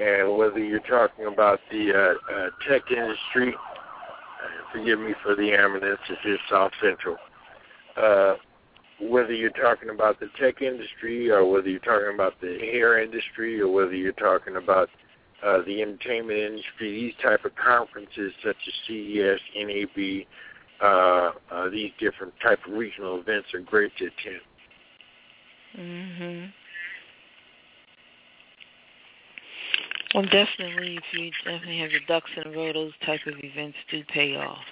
And 0.00 0.36
whether 0.36 0.58
you're 0.58 0.80
talking 0.80 1.26
about 1.26 1.58
the 1.70 1.92
uh, 1.92 2.32
uh, 2.32 2.50
tech 2.68 2.82
industry, 2.90 3.52
uh, 3.54 4.72
forgive 4.72 5.00
me 5.00 5.14
for 5.22 5.34
the 5.34 5.52
eminence, 5.52 5.98
it 6.08 6.28
is 6.28 6.38
South 6.48 6.72
Central. 6.80 7.16
Uh, 7.96 8.34
whether 9.00 9.32
you're 9.32 9.50
talking 9.50 9.90
about 9.90 10.18
the 10.20 10.28
tech 10.40 10.62
industry 10.62 11.30
or 11.30 11.44
whether 11.50 11.68
you're 11.68 11.80
talking 11.80 12.14
about 12.14 12.34
the 12.40 12.58
hair 12.58 13.02
industry 13.02 13.60
or 13.60 13.68
whether 13.68 13.94
you're 13.94 14.12
talking 14.12 14.56
about 14.56 14.88
uh, 15.44 15.58
the 15.66 15.82
entertainment 15.82 16.38
industry, 16.38 16.90
these 16.90 17.14
type 17.22 17.44
of 17.44 17.52
conferences 17.54 18.32
such 18.44 18.56
as 18.66 18.74
CES, 18.86 19.40
NAB, 19.56 20.26
uh, 20.80 21.32
uh, 21.50 21.68
these 21.70 21.90
different 21.98 22.32
type 22.42 22.60
of 22.66 22.72
regional 22.72 23.20
events 23.20 23.52
are 23.54 23.60
great 23.60 23.96
to 23.96 24.06
attend. 24.06 24.40
Mhm. 25.76 26.52
Well, 30.14 30.24
definitely, 30.24 30.96
if 30.96 31.04
you 31.12 31.30
definitely 31.44 31.78
have 31.80 31.90
your 31.90 32.00
ducks 32.08 32.30
in 32.36 32.46
a 32.46 32.50
row, 32.50 32.72
those 32.72 32.92
type 33.04 33.26
of 33.26 33.34
events 33.44 33.76
do 33.90 34.02
pay 34.04 34.36
off. 34.36 34.64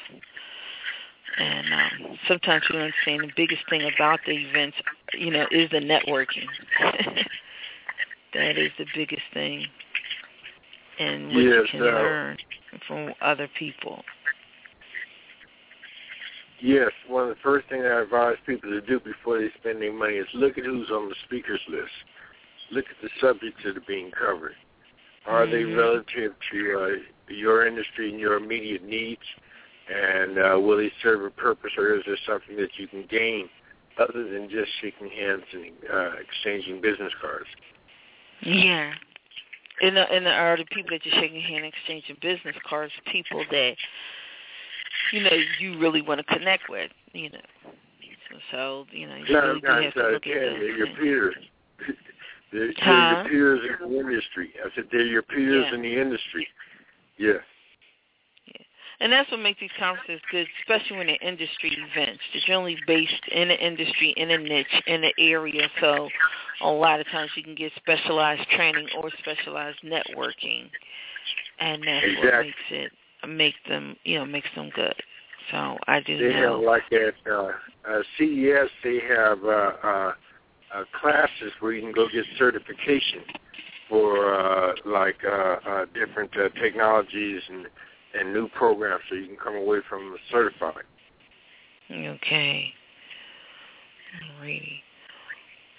And 1.38 1.74
um, 1.74 2.18
sometimes 2.26 2.64
you 2.68 2.74
don't 2.74 2.84
understand 2.84 3.24
the 3.24 3.32
biggest 3.36 3.62
thing 3.68 3.82
about 3.94 4.20
the 4.24 4.32
events, 4.32 4.78
you 5.12 5.30
know, 5.30 5.46
is 5.50 5.70
the 5.70 5.80
networking. 5.80 6.48
that 8.32 8.56
is 8.56 8.70
the 8.78 8.86
biggest 8.94 9.22
thing, 9.34 9.66
and 10.98 11.34
what 11.34 11.42
you 11.42 11.64
can 11.70 11.82
uh, 11.82 11.84
learn 11.84 12.38
from 12.86 13.12
other 13.20 13.48
people. 13.58 14.02
Yes, 16.60 16.90
one 17.06 17.24
of 17.24 17.28
the 17.28 17.42
first 17.42 17.68
things 17.68 17.84
I 17.84 18.02
advise 18.02 18.36
people 18.46 18.70
to 18.70 18.80
do 18.80 18.98
before 19.00 19.38
they 19.38 19.48
spend 19.60 19.82
their 19.82 19.92
money 19.92 20.14
is 20.14 20.26
look 20.34 20.56
at 20.56 20.64
who's 20.64 20.90
on 20.90 21.08
the 21.08 21.14
speakers 21.26 21.60
list. 21.68 21.92
Look 22.70 22.86
at 22.86 22.96
the 23.02 23.10
subjects 23.20 23.60
that 23.64 23.76
are 23.76 23.84
being 23.86 24.10
covered. 24.10 24.56
Are 25.26 25.46
they 25.46 25.64
Mhm. 25.64 25.76
relative 25.76 26.34
to 26.50 26.80
uh, 26.80 27.32
your 27.32 27.66
industry 27.66 28.10
and 28.10 28.18
your 28.18 28.36
immediate 28.36 28.82
needs? 28.82 29.22
And 29.88 30.38
uh, 30.38 30.58
will 30.58 30.78
they 30.78 30.92
serve 31.02 31.24
a 31.24 31.30
purpose, 31.30 31.72
or 31.76 31.94
is 31.94 32.04
there 32.06 32.16
something 32.26 32.56
that 32.56 32.78
you 32.78 32.88
can 32.88 33.04
gain 33.04 33.48
other 33.98 34.24
than 34.28 34.48
just 34.48 34.70
shaking 34.80 35.10
hands 35.10 35.44
and 35.52 35.72
uh, 35.92 36.12
exchanging 36.20 36.80
business 36.80 37.12
cards? 37.20 37.48
Yeah. 38.40 38.92
And 39.80 39.96
the, 39.96 40.10
and 40.10 40.24
the, 40.24 40.30
are 40.30 40.56
the 40.56 40.64
people 40.66 40.90
that 40.90 41.04
you're 41.04 41.14
shaking 41.20 41.40
hand 41.40 41.64
and 41.64 41.72
exchanging 41.72 42.16
business 42.20 42.56
cards 42.68 42.92
people 43.12 43.44
that 43.50 43.76
you 45.12 45.20
know 45.22 45.30
you 45.60 45.78
really 45.78 46.02
want 46.02 46.26
to 46.26 46.34
connect 46.34 46.68
with, 46.68 46.90
you 47.12 47.30
know. 47.30 47.38
So, 48.30 48.38
so 48.50 48.86
you 48.90 49.06
know, 49.06 49.16
you 49.16 49.34
Nine 49.34 49.42
really 49.42 49.60
do 49.60 49.66
have 49.66 49.94
to 49.94 50.08
look 50.10 50.26
at 50.26 50.40
those 50.40 50.60
your 50.76 50.86
things. 50.86 50.98
peers. 50.98 51.34
they're, 52.52 52.72
they're 52.84 53.08
your 53.08 53.28
peers 53.28 53.60
in 53.82 53.90
the 53.90 54.00
industry. 54.00 54.52
I 54.64 54.68
said 54.74 54.84
they're 54.90 55.06
your 55.06 55.22
peers 55.22 55.66
Yeah. 55.68 55.74
in 55.74 55.82
the 55.82 56.00
industry. 56.00 56.46
Yes. 57.18 57.36
Yeah 58.46 58.62
and 59.00 59.12
that's 59.12 59.30
what 59.30 59.40
makes 59.40 59.60
these 59.60 59.70
conferences 59.78 60.20
good, 60.30 60.46
especially 60.62 60.96
when 60.96 61.06
they're 61.06 61.18
industry 61.20 61.76
events. 61.92 62.20
They're 62.32 62.42
generally 62.46 62.78
based 62.86 63.12
in 63.30 63.48
the 63.48 63.66
industry, 63.66 64.14
in 64.16 64.30
a 64.30 64.38
niche, 64.38 64.82
in 64.86 65.04
an 65.04 65.12
area. 65.18 65.68
So 65.80 66.08
a 66.62 66.70
lot 66.70 67.00
of 67.00 67.06
times 67.08 67.30
you 67.36 67.42
can 67.42 67.54
get 67.54 67.72
specialized 67.76 68.48
training 68.50 68.88
or 68.96 69.10
specialized 69.18 69.78
networking, 69.84 70.70
and 71.60 71.82
that's 71.86 72.06
what 72.18 72.44
makes 72.44 72.56
it 72.70 72.92
make 73.26 73.54
them, 73.68 73.96
you 74.04 74.18
know, 74.18 74.26
makes 74.26 74.48
them 74.54 74.70
good. 74.74 74.94
So 75.50 75.78
I 75.86 76.00
do 76.00 76.18
They 76.18 76.32
know. 76.32 76.56
have 76.56 76.60
like 76.60 76.82
at 76.92 77.14
uh, 77.30 77.50
uh, 77.88 78.02
CES, 78.18 78.68
they 78.82 79.00
have 79.08 79.44
uh, 79.44 79.72
uh, 79.82 80.12
uh, 80.74 80.84
classes 81.00 81.52
where 81.60 81.72
you 81.72 81.82
can 81.82 81.92
go 81.92 82.08
get 82.08 82.24
certification 82.38 83.22
for 83.88 84.34
uh, 84.34 84.72
like 84.84 85.18
uh, 85.24 85.56
uh, 85.68 85.84
different 85.94 86.30
uh, 86.36 86.48
technologies 86.60 87.42
and 87.48 87.66
and 88.18 88.32
new 88.32 88.48
programs, 88.48 89.02
so 89.08 89.14
you 89.14 89.26
can 89.26 89.36
come 89.36 89.56
away 89.56 89.78
from 89.88 90.16
certified. 90.30 90.84
Okay. 91.90 92.72
Alrighty. 94.40 94.80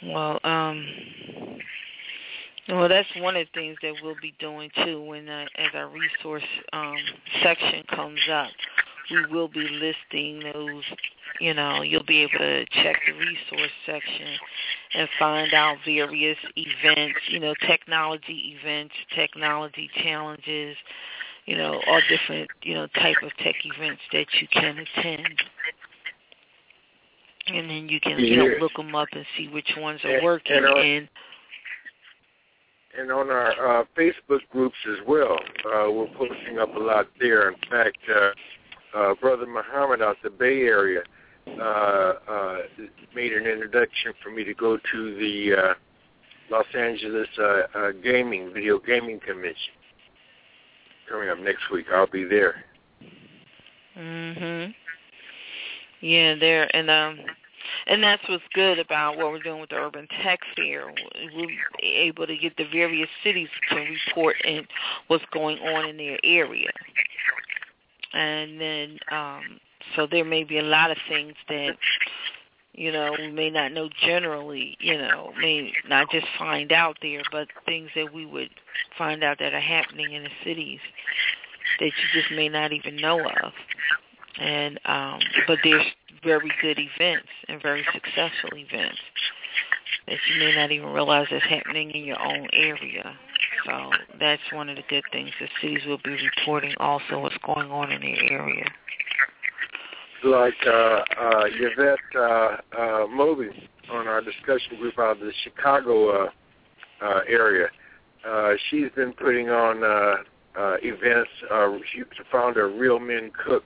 Well, 0.03 0.39
um, 0.43 0.85
well, 2.69 2.89
that's 2.89 3.07
one 3.17 3.35
of 3.35 3.47
the 3.47 3.59
things 3.59 3.77
that 3.81 3.93
we'll 4.03 4.15
be 4.21 4.33
doing 4.39 4.69
too. 4.83 5.01
When 5.01 5.29
uh, 5.29 5.45
as 5.55 5.67
our 5.73 5.89
resource 5.89 6.43
um, 6.73 6.97
section 7.41 7.83
comes 7.89 8.19
up, 8.31 8.49
we 9.09 9.25
will 9.27 9.47
be 9.47 9.67
listing 9.67 10.51
those. 10.53 10.83
You 11.39 11.53
know, 11.53 11.81
you'll 11.81 12.03
be 12.03 12.23
able 12.23 12.39
to 12.39 12.65
check 12.65 12.97
the 13.05 13.13
resource 13.13 13.71
section 13.85 14.27
and 14.95 15.07
find 15.17 15.53
out 15.53 15.77
various 15.85 16.37
events. 16.55 17.19
You 17.29 17.39
know, 17.39 17.53
technology 17.65 18.57
events, 18.59 18.93
technology 19.15 19.89
challenges. 20.03 20.75
You 21.45 21.57
know, 21.57 21.81
all 21.87 22.01
different 22.09 22.49
you 22.63 22.73
know 22.73 22.87
type 22.87 23.17
of 23.23 23.31
tech 23.37 23.55
events 23.63 24.01
that 24.11 24.27
you 24.41 24.47
can 24.51 24.77
attend 24.79 25.41
and 27.47 27.69
then 27.69 27.87
you 27.87 27.99
can 28.01 28.19
you 28.19 28.35
know 28.35 28.49
look 28.59 28.73
them 28.75 28.93
up 28.93 29.07
and 29.13 29.25
see 29.37 29.47
which 29.47 29.71
ones 29.77 30.01
are 30.03 30.21
working 30.21 30.65
and 30.65 31.07
and 32.97 33.11
on 33.11 33.29
our 33.29 33.81
uh, 33.81 33.83
Facebook 33.97 34.39
groups 34.51 34.75
as 34.89 34.97
well, 35.07 35.37
uh, 35.65 35.91
we're 35.91 36.07
posting 36.17 36.59
up 36.59 36.75
a 36.75 36.79
lot 36.79 37.07
there. 37.19 37.49
In 37.49 37.55
fact, 37.69 37.97
uh, 38.13 38.97
uh, 38.97 39.13
Brother 39.21 39.45
Muhammad 39.45 40.01
out 40.01 40.17
the 40.23 40.29
Bay 40.29 40.61
Area 40.61 41.01
uh, 41.59 42.13
uh, 42.29 42.57
made 43.15 43.33
an 43.33 43.45
introduction 43.45 44.13
for 44.23 44.31
me 44.31 44.43
to 44.43 44.53
go 44.53 44.77
to 44.77 45.15
the 45.15 45.55
uh, 45.55 45.73
Los 46.49 46.65
Angeles 46.77 47.27
uh, 47.39 47.61
uh, 47.75 47.91
Gaming 48.03 48.51
Video 48.53 48.79
Gaming 48.79 49.19
Convention 49.19 49.73
coming 51.09 51.29
up 51.29 51.39
next 51.39 51.69
week. 51.71 51.85
I'll 51.93 52.07
be 52.07 52.23
there. 52.25 52.63
mhm 53.97 54.73
yeah 56.01 56.35
there 56.35 56.69
and 56.75 56.91
um 56.91 57.19
and 57.87 58.03
that's 58.03 58.27
what's 58.27 58.43
good 58.53 58.79
about 58.79 59.17
what 59.17 59.31
we're 59.31 59.39
doing 59.39 59.61
with 59.61 59.69
the 59.69 59.75
urban 59.75 60.07
tech 60.23 60.39
fair 60.55 60.87
We're 61.35 61.47
able 61.81 62.27
to 62.27 62.37
get 62.37 62.57
the 62.57 62.65
various 62.71 63.09
cities 63.23 63.49
to 63.69 63.75
report 63.75 64.35
in 64.43 64.67
what's 65.07 65.25
going 65.31 65.59
on 65.59 65.89
in 65.89 65.97
their 65.97 66.19
area 66.23 66.71
and 68.13 68.59
then 68.59 68.99
um, 69.11 69.59
so 69.95 70.07
there 70.09 70.25
may 70.25 70.43
be 70.43 70.57
a 70.57 70.63
lot 70.63 70.91
of 70.91 70.97
things 71.07 71.33
that 71.49 71.77
you 72.73 72.91
know 72.91 73.15
we 73.17 73.31
may 73.31 73.49
not 73.49 73.71
know 73.71 73.89
generally. 74.05 74.77
You 74.79 74.97
know, 74.97 75.33
may 75.39 75.73
not 75.87 76.09
just 76.11 76.27
find 76.37 76.71
out 76.71 76.97
there, 77.01 77.21
but 77.31 77.47
things 77.65 77.89
that 77.95 78.13
we 78.13 78.25
would 78.25 78.49
find 78.97 79.23
out 79.23 79.39
that 79.39 79.53
are 79.53 79.59
happening 79.59 80.13
in 80.13 80.23
the 80.23 80.29
cities 80.43 80.79
that 81.79 81.85
you 81.85 82.21
just 82.21 82.31
may 82.31 82.49
not 82.49 82.73
even 82.73 82.95
know 82.95 83.19
of. 83.19 83.53
And 84.39 84.79
um, 84.85 85.19
but 85.47 85.59
there's 85.63 85.85
very 86.27 86.51
good 86.61 86.77
events 86.77 87.29
and 87.47 87.61
very 87.61 87.85
successful 87.93 88.49
events 88.53 88.99
that 90.07 90.17
you 90.29 90.39
may 90.39 90.55
not 90.55 90.71
even 90.71 90.89
realize 90.89 91.27
is 91.31 91.41
happening 91.49 91.91
in 91.91 92.03
your 92.03 92.21
own 92.21 92.47
area. 92.51 93.17
So 93.65 93.91
that's 94.19 94.41
one 94.51 94.69
of 94.69 94.75
the 94.75 94.83
good 94.89 95.03
things. 95.11 95.31
The 95.39 95.47
cities 95.61 95.85
will 95.87 95.99
be 96.03 96.17
reporting 96.37 96.73
also 96.79 97.19
what's 97.19 97.37
going 97.45 97.71
on 97.71 97.91
in 97.91 98.01
their 98.01 98.31
area. 98.31 98.65
Like 100.23 100.53
uh, 100.65 100.69
uh, 100.69 101.43
Yvette 101.45 101.99
uh, 102.15 102.19
uh, 102.19 103.07
Moyo 103.07 103.51
on 103.91 104.07
our 104.07 104.21
discussion 104.21 104.77
group 104.79 104.99
out 104.99 105.17
of 105.17 105.19
the 105.19 105.31
Chicago 105.43 106.25
uh, 106.25 106.29
uh, 107.01 107.19
area, 107.27 107.67
uh, 108.27 108.53
she's 108.69 108.89
been 108.95 109.13
putting 109.13 109.49
on 109.49 109.83
uh, 109.83 110.59
uh, 110.59 110.75
events. 110.81 111.29
Uh, 111.51 111.77
she's 111.93 112.03
the 112.17 112.25
founder 112.31 112.65
of 112.65 112.79
Real 112.79 112.99
Men 112.99 113.31
Cook, 113.45 113.63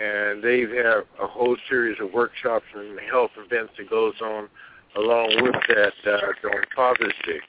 and 0.00 0.42
they 0.42 0.60
have 0.60 1.04
a 1.22 1.26
whole 1.26 1.56
series 1.68 1.98
of 2.00 2.12
workshops 2.12 2.66
and 2.74 2.98
health 3.10 3.30
events 3.36 3.72
that 3.78 3.88
goes 3.88 4.14
on 4.22 4.48
along 4.96 5.42
with 5.42 5.54
that 5.68 5.92
uh, 6.06 6.48
on 6.48 6.62
Father's 6.74 7.14
Day 7.26 7.40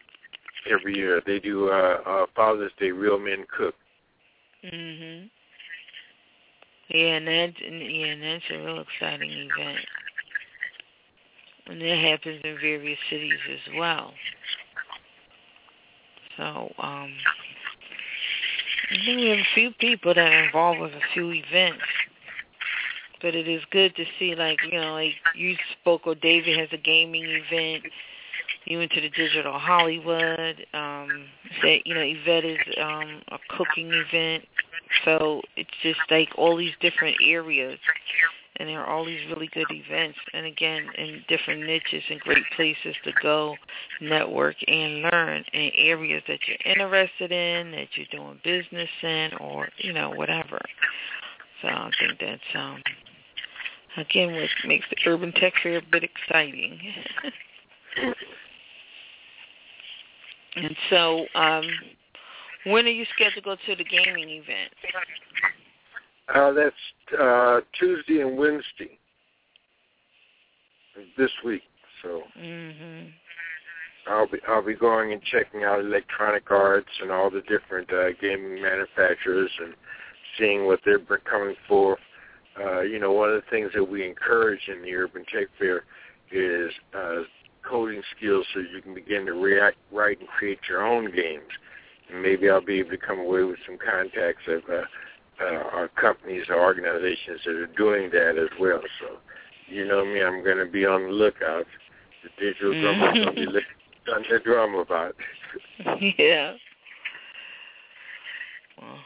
every 0.71 0.95
year. 0.95 1.21
They 1.25 1.39
do 1.39 1.69
uh, 1.69 2.01
uh, 2.05 2.25
Father's 2.35 2.71
Day 2.79 2.91
Real 2.91 3.19
Men 3.19 3.45
Cook. 3.55 3.75
Mhm. 4.63 5.29
Yeah, 6.89 7.15
and 7.15 7.27
that 7.27 7.53
yeah, 7.59 8.05
and 8.05 8.23
that's 8.23 8.43
a 8.51 8.57
real 8.57 8.81
exciting 8.81 9.31
event. 9.31 9.85
And 11.67 11.81
that 11.81 11.97
happens 11.97 12.41
in 12.43 12.57
various 12.59 12.99
cities 13.09 13.39
as 13.51 13.73
well. 13.75 14.13
So, 16.37 16.73
um 16.77 17.11
I 18.91 18.95
think 19.03 19.17
we 19.19 19.29
have 19.29 19.39
a 19.39 19.55
few 19.55 19.71
people 19.71 20.13
that 20.13 20.31
are 20.31 20.45
involved 20.45 20.79
with 20.79 20.93
a 20.93 21.01
few 21.13 21.31
events. 21.31 21.81
But 23.22 23.36
it 23.36 23.48
is 23.48 23.62
good 23.72 23.95
to 23.95 24.05
see 24.19 24.36
like, 24.36 24.60
you 24.69 24.79
know, 24.79 24.93
like 24.93 25.13
you 25.36 25.55
spoke 25.79 26.05
or 26.05 26.15
David 26.15 26.57
has 26.60 26.69
a 26.72 26.77
gaming 26.77 27.25
event. 27.25 27.84
You 28.65 28.79
went 28.79 28.91
to 28.91 29.01
the 29.01 29.10
digital 29.10 29.57
Hollywood. 29.57 30.65
Um 30.74 31.25
say 31.62 31.81
you 31.86 31.93
know, 31.93 32.01
Yvette 32.03 32.45
is 32.45 32.60
um 32.81 33.22
a 33.29 33.39
cooking 33.50 33.91
event. 33.91 34.45
So 35.03 35.41
it's 35.55 35.69
just 35.81 36.00
like 36.10 36.29
all 36.38 36.57
these 36.57 36.74
different 36.79 37.17
areas 37.22 37.79
and 38.57 38.69
there 38.69 38.81
are 38.81 38.88
all 38.88 39.05
these 39.05 39.19
really 39.29 39.50
good 39.53 39.67
events 39.69 40.17
and 40.34 40.45
again 40.45 40.88
in 40.98 41.24
different 41.27 41.62
niches 41.62 42.03
and 42.10 42.19
great 42.22 42.43
places 42.55 42.95
to 43.03 43.12
go 43.22 43.55
network 44.01 44.55
and 44.67 45.01
learn 45.01 45.43
in 45.53 45.72
areas 45.77 46.24
that 46.27 46.39
you're 46.48 46.74
interested 46.74 47.31
in 47.31 47.72
that 47.72 47.88
you're 47.95 48.07
doing 48.12 48.39
business 48.43 48.89
in 49.03 49.31
or 49.39 49.69
you 49.77 49.93
know 49.93 50.10
whatever 50.12 50.60
i 51.74 51.91
think 52.00 52.19
that's 52.19 52.41
um 52.55 52.81
again 53.98 54.34
what 54.34 54.50
makes 54.67 54.86
the 54.89 54.98
urban 55.10 55.31
tech 55.34 55.53
fair 55.62 55.77
a 55.77 55.81
bit 55.91 56.03
exciting. 56.03 56.79
And 60.57 60.74
so 60.89 61.25
um 61.36 61.65
when 62.65 62.86
are 62.86 62.89
you 62.89 63.05
scheduled 63.13 63.36
to 63.36 63.41
go 63.41 63.55
to 63.55 63.75
the 63.75 63.84
gaming 63.84 64.29
event? 64.29 64.72
Uh, 66.34 66.51
that's 66.53 67.19
uh, 67.19 67.60
Tuesday 67.77 68.22
and 68.22 68.38
Wednesday 68.38 68.98
this 71.17 71.31
week. 71.43 71.62
So. 72.01 72.24
Mhm 72.39 73.12
I'll 74.07 74.27
be 74.27 74.38
I'll 74.48 74.63
be 74.63 74.75
going 74.75 75.13
and 75.13 75.22
checking 75.24 75.63
out 75.63 75.79
Electronic 75.79 76.50
Arts 76.51 76.89
and 77.01 77.12
all 77.12 77.29
the 77.29 77.41
different 77.41 77.91
uh, 77.91 78.12
gaming 78.21 78.62
manufacturers 78.62 79.51
and 79.63 79.73
seeing 80.38 80.65
what 80.65 80.80
they're 80.86 81.00
coming 81.00 81.56
for. 81.67 81.98
Uh, 82.60 82.82
you 82.82 83.00
know, 83.00 83.12
one 83.12 83.30
of 83.30 83.36
the 83.36 83.50
things 83.50 83.71
that 83.76 83.84
we 83.84 84.08
encourage 84.08 84.62
in 84.67 84.82
the 84.82 84.93
Urban 84.95 85.26
Tech 85.34 85.48
Fair 85.60 85.84
is 86.32 86.71
uh, 86.98 87.21
coding 87.69 88.02
skills 88.15 88.45
so 88.54 88.60
you 88.62 88.82
can 88.82 88.93
begin 88.93 89.26
to 89.26 89.34
react, 89.34 89.78
write, 89.91 90.19
and 90.19 90.30
create 90.30 90.60
your 90.69 90.86
own 90.86 91.13
games. 91.13 91.50
And 92.12 92.21
maybe 92.21 92.50
I'll 92.50 92.63
be 92.63 92.80
able 92.80 92.91
to 92.91 92.98
come 92.98 93.19
away 93.19 93.43
with 93.43 93.58
some 93.65 93.78
contacts 93.78 94.43
of 94.48 94.62
uh, 94.71 94.84
uh, 95.41 95.63
are 95.74 95.89
companies 96.00 96.45
or 96.50 96.62
organizations 96.62 97.41
that 97.45 97.56
are 97.56 97.67
doing 97.67 98.10
that 98.12 98.38
as 98.41 98.50
well. 98.60 98.82
So, 99.02 99.17
you 99.67 99.86
know 99.86 100.06
me, 100.06 100.21
I'm 100.24 100.43
going 100.43 100.58
to 100.58 100.65
be 100.71 100.86
on 100.86 101.04
the 101.04 101.10
lookout. 101.10 101.65
The 102.24 102.30
digital 102.39 102.71
Mm-hmm. 102.74 102.82
drummer's 103.00 103.26
going 103.26 103.36
to 103.36 103.41
be 103.41 103.45
looking 103.52 104.15
on 104.15 104.24
the 104.30 104.39
drum 104.39 104.76
about. 104.76 105.15
yeah. 106.17 106.54
Well, 108.82 108.98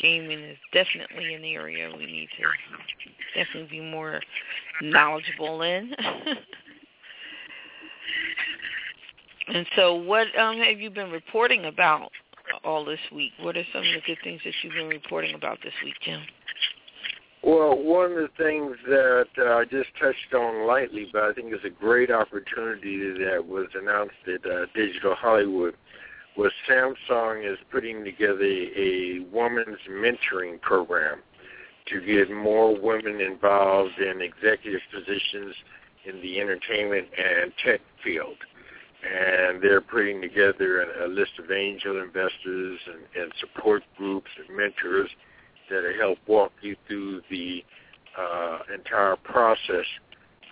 gaming 0.00 0.40
is 0.40 0.58
definitely 0.72 1.34
an 1.34 1.44
area 1.44 1.90
we 1.96 2.06
need 2.06 2.28
to 2.38 2.44
definitely 3.34 3.68
be 3.70 3.80
more 3.80 4.20
knowledgeable 4.82 5.62
in. 5.62 5.92
and 9.48 9.66
so, 9.76 9.94
what 9.94 10.26
um, 10.38 10.58
have 10.58 10.80
you 10.80 10.90
been 10.90 11.10
reporting 11.10 11.64
about 11.66 12.10
all 12.64 12.84
this 12.84 13.00
week? 13.12 13.32
What 13.40 13.56
are 13.56 13.64
some 13.72 13.82
of 13.82 13.88
the 13.94 14.00
good 14.06 14.18
things 14.22 14.40
that 14.44 14.54
you've 14.62 14.74
been 14.74 14.88
reporting 14.88 15.34
about 15.34 15.58
this 15.62 15.72
week, 15.82 15.94
Jim? 16.02 16.20
Well, 17.42 17.76
one 17.76 18.12
of 18.12 18.16
the 18.16 18.28
things 18.38 18.74
that 18.88 19.26
uh, 19.38 19.56
I 19.56 19.64
just 19.64 19.90
touched 20.00 20.32
on 20.34 20.66
lightly, 20.66 21.10
but 21.12 21.24
I 21.24 21.32
think 21.34 21.52
is 21.52 21.60
a 21.64 21.68
great 21.68 22.10
opportunity 22.10 23.12
that 23.22 23.44
was 23.46 23.66
announced 23.74 24.14
at 24.26 24.50
uh, 24.50 24.64
Digital 24.74 25.14
Hollywood, 25.14 25.74
was 26.36 26.52
Samsung 26.68 27.50
is 27.50 27.58
putting 27.70 28.04
together 28.04 28.42
a 28.42 29.20
women's 29.32 29.78
mentoring 29.88 30.60
program 30.60 31.20
to 31.86 32.00
get 32.00 32.30
more 32.30 32.78
women 32.78 33.20
involved 33.20 33.98
in 33.98 34.20
executive 34.20 34.80
positions 34.92 35.54
in 36.06 36.20
the 36.22 36.40
entertainment 36.40 37.08
and 37.16 37.52
tech 37.64 37.80
field. 38.02 38.36
And 39.04 39.62
they're 39.62 39.82
putting 39.82 40.22
together 40.22 40.80
a, 40.80 41.06
a 41.06 41.08
list 41.08 41.32
of 41.38 41.50
angel 41.50 42.00
investors 42.02 42.80
and, 42.86 43.22
and 43.22 43.32
support 43.38 43.82
groups 43.98 44.30
and 44.38 44.56
mentors 44.56 45.10
that 45.70 45.94
help 45.98 46.18
walk 46.26 46.52
you 46.62 46.76
through 46.86 47.20
the 47.30 47.62
uh, 48.18 48.58
entire 48.74 49.16
process 49.16 49.86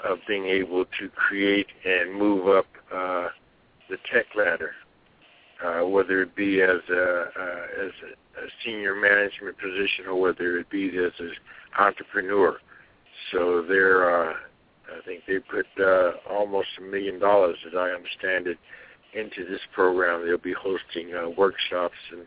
of 0.04 0.18
being 0.26 0.46
able 0.46 0.84
to 0.98 1.08
create 1.10 1.68
and 1.84 2.14
move 2.14 2.48
up 2.48 2.66
uh, 2.92 3.28
the 3.88 3.96
tech 4.12 4.26
ladder, 4.36 4.72
uh, 5.64 5.86
whether 5.86 6.22
it 6.22 6.34
be 6.34 6.60
as 6.60 6.80
a, 6.90 7.24
uh, 7.38 7.84
as 7.86 7.92
a, 8.10 8.46
senior 8.64 8.94
management 8.94 9.56
position 9.58 10.06
or 10.08 10.20
whether 10.20 10.58
it 10.58 10.68
be 10.70 10.88
as 10.88 11.12
an 11.20 11.32
entrepreneur. 11.78 12.56
So 13.30 13.64
they're, 13.68 14.30
uh, 14.30 14.32
I 14.32 15.04
think 15.04 15.22
they 15.26 15.38
put 15.38 15.66
uh, 15.80 16.12
almost 16.28 16.68
a 16.78 16.82
million 16.82 17.18
dollars, 17.20 17.56
as 17.66 17.74
I 17.76 17.90
understand 17.90 18.46
it, 18.46 18.58
into 19.14 19.48
this 19.48 19.60
program. 19.74 20.26
They'll 20.26 20.38
be 20.38 20.54
hosting 20.54 21.14
uh, 21.14 21.28
workshops 21.30 21.94
and 22.10 22.22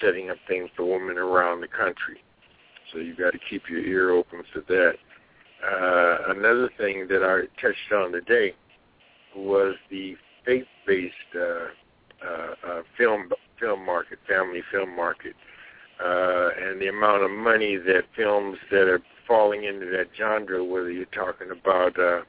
setting 0.00 0.30
up 0.30 0.36
things 0.46 0.70
for 0.76 0.84
women 0.84 1.18
around 1.18 1.60
the 1.60 1.68
country. 1.68 2.22
So 2.92 2.98
you've 2.98 3.18
got 3.18 3.32
to 3.32 3.38
keep 3.50 3.68
your 3.68 3.80
ear 3.80 4.10
open 4.10 4.42
for 4.52 4.60
that. 4.60 4.94
Uh, 5.64 6.32
another 6.32 6.70
thing 6.78 7.08
that 7.08 7.22
I 7.22 7.46
touched 7.60 7.92
on 7.92 8.12
today 8.12 8.54
was 9.36 9.74
the 9.90 10.16
faith-based 10.46 11.14
uh, 11.36 11.66
uh, 12.24 12.68
uh, 12.68 12.82
film 12.96 13.30
film 13.60 13.84
market, 13.84 14.18
family 14.28 14.62
film 14.70 14.94
market, 14.94 15.34
uh, 16.04 16.50
and 16.60 16.80
the 16.80 16.88
amount 16.88 17.22
of 17.22 17.30
money 17.30 17.76
that 17.76 18.02
films 18.16 18.56
that 18.70 18.88
are 18.88 19.02
falling 19.26 19.64
into 19.64 19.86
that 19.86 20.06
genre, 20.16 20.64
whether 20.64 20.90
you're 20.90 21.04
talking 21.06 21.50
about 21.50 21.98
uh, 21.98 22.22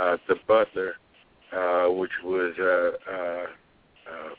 uh, 0.00 0.16
The 0.28 0.36
Butler, 0.46 0.94
uh, 1.52 1.90
which 1.90 2.12
was 2.24 2.54
uh, 2.58 3.12
uh, 3.12 3.46
uh, 4.10 4.34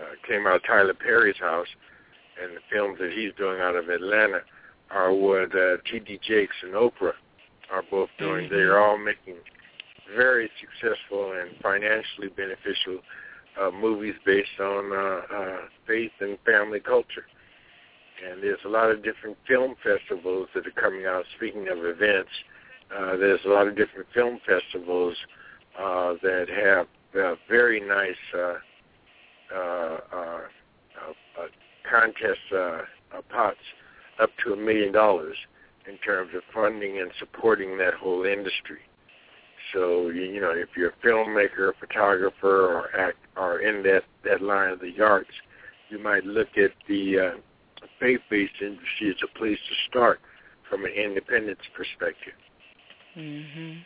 uh, 0.00 0.26
came 0.26 0.46
out 0.46 0.56
of 0.56 0.64
Tyler 0.64 0.94
Perry's 0.94 1.38
house, 1.38 1.68
and 2.42 2.56
the 2.56 2.60
films 2.72 2.98
that 2.98 3.12
he's 3.12 3.32
doing 3.36 3.60
out 3.60 3.76
of 3.76 3.88
Atlanta 3.88 4.40
are 4.90 5.12
what 5.12 5.54
uh, 5.54 5.76
T.D. 5.90 6.20
Jakes 6.26 6.56
and 6.62 6.74
Oprah 6.74 7.12
are 7.70 7.82
both 7.90 8.08
doing. 8.18 8.46
Mm-hmm. 8.46 8.54
They're 8.54 8.80
all 8.80 8.98
making 8.98 9.36
very 10.16 10.50
successful 10.60 11.32
and 11.32 11.50
financially 11.62 12.28
beneficial 12.28 13.00
uh, 13.60 13.70
movies 13.70 14.14
based 14.24 14.60
on 14.60 14.92
uh, 14.92 15.20
uh, 15.34 15.58
faith 15.86 16.12
and 16.20 16.38
family 16.44 16.80
culture. 16.80 17.26
And 18.28 18.42
there's 18.42 18.60
a 18.64 18.68
lot 18.68 18.90
of 18.90 19.02
different 19.02 19.36
film 19.46 19.74
festivals 19.82 20.48
that 20.54 20.66
are 20.66 20.80
coming 20.80 21.06
out. 21.06 21.24
Speaking 21.36 21.68
of 21.68 21.78
events, 21.84 22.30
uh, 22.96 23.16
there's 23.16 23.40
a 23.44 23.48
lot 23.48 23.66
of 23.66 23.76
different 23.76 24.06
film 24.14 24.38
festivals 24.46 25.16
uh, 25.78 26.14
that 26.22 26.46
have 26.48 26.86
uh, 27.22 27.34
very 27.48 27.80
nice 27.80 28.14
uh, 28.34 28.54
uh, 29.54 29.56
uh, 29.56 29.98
uh, 30.12 31.40
uh, 31.40 31.46
contest 31.90 32.40
uh, 32.52 32.56
uh, 32.56 33.20
pots 33.30 33.58
up 34.20 34.30
to 34.44 34.52
a 34.52 34.56
million 34.56 34.92
dollars 34.92 35.36
in 35.88 35.98
terms 35.98 36.30
of 36.34 36.42
funding 36.52 37.00
and 37.00 37.10
supporting 37.18 37.76
that 37.78 37.94
whole 37.94 38.24
industry. 38.24 38.80
So 39.74 40.08
you 40.10 40.40
know, 40.40 40.52
if 40.52 40.68
you're 40.76 40.90
a 40.90 41.06
filmmaker, 41.06 41.70
a 41.70 41.72
photographer, 41.78 42.66
or 42.66 42.96
act, 42.96 43.18
or 43.36 43.58
in 43.58 43.82
that 43.82 44.04
that 44.24 44.40
line 44.40 44.70
of 44.70 44.80
the 44.80 45.02
arts, 45.02 45.30
you 45.90 45.98
might 45.98 46.24
look 46.24 46.56
at 46.56 46.70
the 46.88 47.18
uh, 47.18 47.86
faith-based 48.00 48.54
industry 48.60 49.10
as 49.10 49.16
a 49.22 49.38
place 49.38 49.58
to 49.58 49.90
start 49.90 50.20
from 50.70 50.84
an 50.84 50.92
independence 50.92 51.60
perspective. 51.76 52.34
Mhm. 53.16 53.84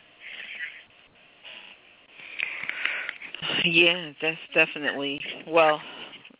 Yeah, 3.65 4.11
that's 4.21 4.39
definitely 4.53 5.21
well. 5.47 5.81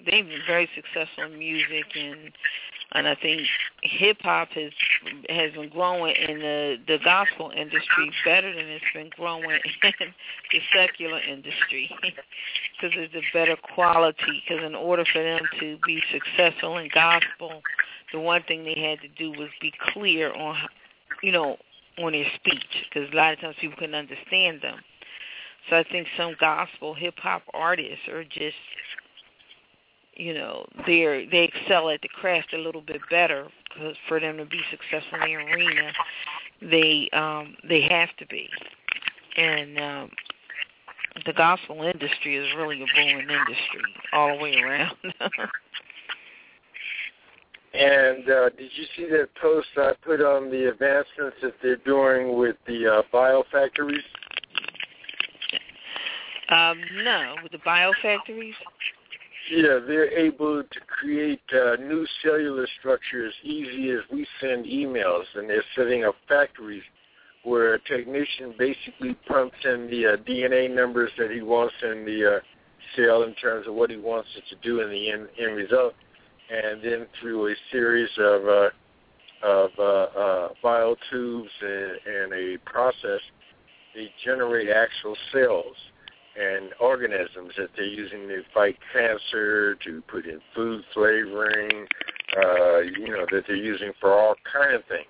They've 0.05 0.25
been 0.25 0.41
very 0.47 0.69
successful 0.75 1.25
in 1.25 1.37
music, 1.37 1.85
and 1.95 2.31
and 2.93 3.07
I 3.07 3.15
think 3.15 3.41
hip 3.83 4.17
hop 4.21 4.49
has 4.49 4.71
has 5.29 5.53
been 5.53 5.69
growing 5.69 6.15
in 6.15 6.39
the 6.39 6.77
the 6.87 6.97
gospel 7.03 7.51
industry 7.55 8.11
better 8.25 8.53
than 8.53 8.65
it's 8.65 8.83
been 8.93 9.09
growing 9.15 9.43
in 9.83 10.13
the 10.51 10.59
secular 10.75 11.19
industry 11.19 11.89
because 12.01 12.97
it's 12.97 13.13
a 13.13 13.21
better 13.33 13.55
quality. 13.55 14.43
Because 14.47 14.63
in 14.63 14.75
order 14.75 15.05
for 15.05 15.21
them 15.21 15.41
to 15.59 15.77
be 15.85 16.01
successful 16.11 16.77
in 16.77 16.89
gospel, 16.93 17.61
the 18.11 18.19
one 18.19 18.43
thing 18.43 18.63
they 18.63 18.79
had 18.79 18.99
to 19.01 19.07
do 19.07 19.37
was 19.37 19.49
be 19.61 19.73
clear 19.93 20.33
on, 20.33 20.57
you 21.21 21.31
know, 21.31 21.57
on 21.99 22.13
their 22.13 22.25
speech 22.35 22.87
because 22.89 23.11
a 23.11 23.15
lot 23.15 23.33
of 23.33 23.39
times 23.39 23.55
people 23.59 23.77
couldn't 23.77 23.95
understand 23.95 24.61
them. 24.61 24.79
So 25.69 25.75
I 25.75 25.83
think 25.83 26.07
some 26.17 26.35
gospel 26.39 26.95
hip 26.95 27.19
hop 27.19 27.43
artists 27.53 28.07
are 28.07 28.23
just, 28.23 28.55
you 30.19 30.33
know, 30.33 30.67
they're 30.85 31.25
they 31.25 31.49
excel 31.53 31.89
at 31.89 32.01
the 32.01 32.09
craft 32.09 32.53
a 32.53 32.57
little 32.57 32.81
bit 32.81 33.01
better 33.09 33.47
because 33.63 33.95
for 34.07 34.19
them 34.19 34.37
to 34.37 34.45
be 34.45 34.59
successful 34.69 35.17
in 35.21 35.29
the 35.29 35.35
arena, 35.35 35.91
they 36.61 37.09
um 37.13 37.55
they 37.67 37.81
have 37.81 38.09
to 38.17 38.27
be, 38.27 38.49
and 39.37 39.79
um 39.79 40.11
the 41.25 41.33
gospel 41.33 41.81
industry 41.83 42.35
is 42.35 42.47
really 42.55 42.81
a 42.81 42.85
booming 42.95 43.29
industry 43.29 43.81
all 44.13 44.37
the 44.37 44.43
way 44.43 44.55
around. 44.61 44.95
And 47.71 48.27
uh, 48.27 48.49
did 48.49 48.71
you 48.75 48.85
see 48.97 49.05
that 49.11 49.27
post 49.39 49.67
I 49.77 49.93
put 50.03 50.21
on 50.21 50.49
the 50.49 50.69
advancements 50.69 51.37
that 51.43 51.53
they're 51.61 51.75
doing 51.75 52.35
with 52.35 52.55
the 52.65 52.87
uh, 52.87 53.01
biofactories? 53.13 54.01
um, 56.49 56.81
no, 57.03 57.35
with 57.43 57.51
the 57.51 57.59
biofactories. 57.59 58.55
Yeah, 59.49 59.79
they're 59.87 60.11
able 60.11 60.61
to 60.61 60.79
create 60.81 61.41
uh, 61.51 61.75
new 61.81 62.05
cellular 62.21 62.67
structures 62.79 63.33
easy 63.43 63.89
as 63.89 64.01
we 64.11 64.27
send 64.39 64.65
emails, 64.65 65.23
and 65.33 65.49
they're 65.49 65.63
setting 65.75 66.03
up 66.03 66.13
factories 66.27 66.83
where 67.43 67.73
a 67.73 67.79
technician 67.79 68.53
basically 68.59 69.15
pumps 69.27 69.57
in 69.63 69.89
the 69.89 70.05
uh, 70.05 70.17
DNA 70.17 70.73
numbers 70.73 71.09
that 71.17 71.31
he 71.31 71.41
wants 71.41 71.73
in 71.81 72.05
the 72.05 72.35
uh, 72.35 72.39
cell 72.95 73.23
in 73.23 73.33
terms 73.35 73.65
of 73.67 73.73
what 73.73 73.89
he 73.89 73.97
wants 73.97 74.29
it 74.37 74.43
to 74.49 74.55
do 74.67 74.81
in 74.81 74.89
the 74.91 75.09
end, 75.09 75.27
end 75.39 75.55
result, 75.55 75.93
and 76.51 76.83
then 76.83 77.07
through 77.19 77.47
a 77.47 77.55
series 77.71 78.09
of 78.19 78.47
uh, 78.47 78.69
of 79.41 79.71
uh, 79.79 79.83
uh, 79.83 80.49
biotubes 80.63 81.47
and, 81.61 81.97
and 82.05 82.33
a 82.33 82.57
process, 82.65 83.21
they 83.95 84.11
generate 84.23 84.69
actual 84.69 85.15
cells 85.31 85.75
and 86.37 86.69
organisms 86.79 87.53
that 87.57 87.69
they're 87.75 87.85
using 87.85 88.27
to 88.27 88.41
fight 88.53 88.77
cancer, 88.93 89.75
to 89.75 90.01
put 90.07 90.25
in 90.25 90.39
food 90.55 90.83
flavoring, 90.93 91.87
uh, 92.37 92.79
you 92.79 93.09
know, 93.09 93.25
that 93.31 93.43
they're 93.47 93.55
using 93.55 93.91
for 93.99 94.13
all 94.13 94.35
kind 94.51 94.73
of 94.73 94.81
things. 94.85 95.07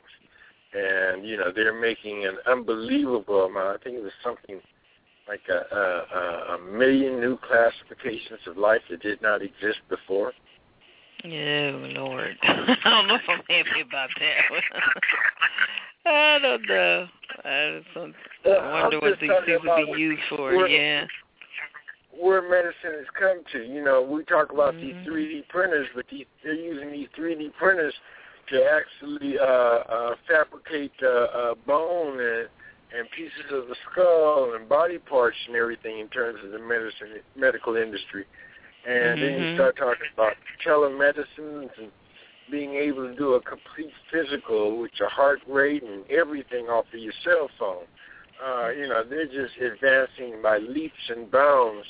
And, 0.74 1.28
you 1.28 1.38
know, 1.38 1.52
they're 1.54 1.80
making 1.80 2.26
an 2.26 2.38
unbelievable 2.48 3.46
amount. 3.46 3.80
I 3.80 3.84
think 3.84 3.98
it 3.98 4.04
was 4.04 4.14
something 4.24 4.62
like 5.28 5.42
a, 5.50 5.76
a, 5.76 6.56
a 6.56 6.72
million 6.72 7.20
new 7.20 7.38
classifications 7.38 8.40
of 8.48 8.58
life 8.58 8.82
that 8.90 9.02
did 9.02 9.22
not 9.22 9.42
exist 9.42 9.80
before. 9.90 10.34
Oh 11.26 11.30
Lord, 11.30 12.38
I 12.44 12.78
don't 12.86 13.08
know 13.08 13.16
if 13.16 13.22
I'm 13.28 13.42
happy 13.50 13.82
about 13.82 14.10
that. 14.20 14.42
I 16.06 16.40
don't 16.42 16.68
know. 16.68 17.08
I, 17.44 17.82
don't, 17.94 18.16
Uh, 18.46 18.50
I 18.50 18.82
wonder 18.84 19.00
what 19.00 19.20
these 19.20 19.30
things 19.30 19.62
would 19.64 19.86
be 19.96 20.00
used 20.02 20.22
for. 20.30 20.56
where- 20.56 20.68
Yeah. 20.68 21.06
where 22.12 22.42
medicine 22.42 22.94
has 22.98 23.10
come 23.18 23.44
to. 23.52 23.64
You 23.64 23.82
know, 23.84 24.02
we 24.02 24.24
talk 24.26 24.52
about 24.52 24.76
Mhm. 24.76 24.82
these 24.82 24.96
3D 25.06 25.42
printers, 25.48 25.88
but 25.96 26.06
these, 26.10 26.26
they're 26.44 26.54
using 26.54 26.92
these 26.92 27.08
3D 27.16 27.50
printers 27.52 27.94
to 28.48 28.66
actually 28.66 29.38
uh, 29.40 29.44
uh, 29.44 30.16
fabricate 30.28 30.92
uh, 31.04 31.08
uh, 31.08 31.56
bone 31.66 32.20
and, 32.20 32.50
and 32.98 33.10
pieces 33.12 33.52
of 33.52 33.68
the 33.68 33.76
skull 33.92 34.56
and 34.56 34.68
body 34.68 34.98
parts 34.98 35.38
and 35.48 35.56
everything 35.56 36.00
in 36.00 36.10
terms 36.10 36.44
of 36.44 36.52
the 36.52 36.60
medicine 36.60 37.22
medical 37.36 37.76
industry. 37.78 38.26
And 38.86 39.22
then 39.22 39.34
you 39.40 39.46
Mhm. 39.46 39.54
start 39.54 39.76
talking 39.78 40.08
about 40.14 40.36
telemedicines 40.66 41.70
and 41.78 41.92
being 42.52 42.76
able 42.76 43.08
to 43.08 43.16
do 43.16 43.34
a 43.34 43.42
complete 43.42 43.92
physical 44.12 44.80
with 44.80 44.92
your 45.00 45.10
heart 45.10 45.40
rate 45.48 45.84
and 45.84 46.04
everything 46.10 46.66
off 46.66 46.86
of 46.94 47.00
your 47.00 47.14
cell 47.24 47.50
phone. 47.58 47.84
Uh, 48.44 48.70
you 48.70 48.88
know, 48.88 49.04
they're 49.08 49.26
just 49.26 49.58
advancing 49.58 50.42
by 50.42 50.58
leaps 50.58 51.10
and 51.10 51.30
bounds 51.30 51.88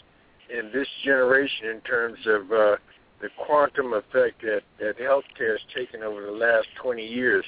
in 0.49 0.71
this 0.73 0.87
generation 1.03 1.67
in 1.67 1.81
terms 1.81 2.17
of 2.25 2.51
uh, 2.51 2.75
the 3.21 3.29
quantum 3.45 3.93
effect 3.93 4.41
that, 4.41 4.61
that 4.79 4.97
healthcare 4.97 5.51
has 5.51 5.61
taken 5.75 6.01
over 6.01 6.25
the 6.25 6.31
last 6.31 6.67
20 6.81 7.05
years 7.05 7.45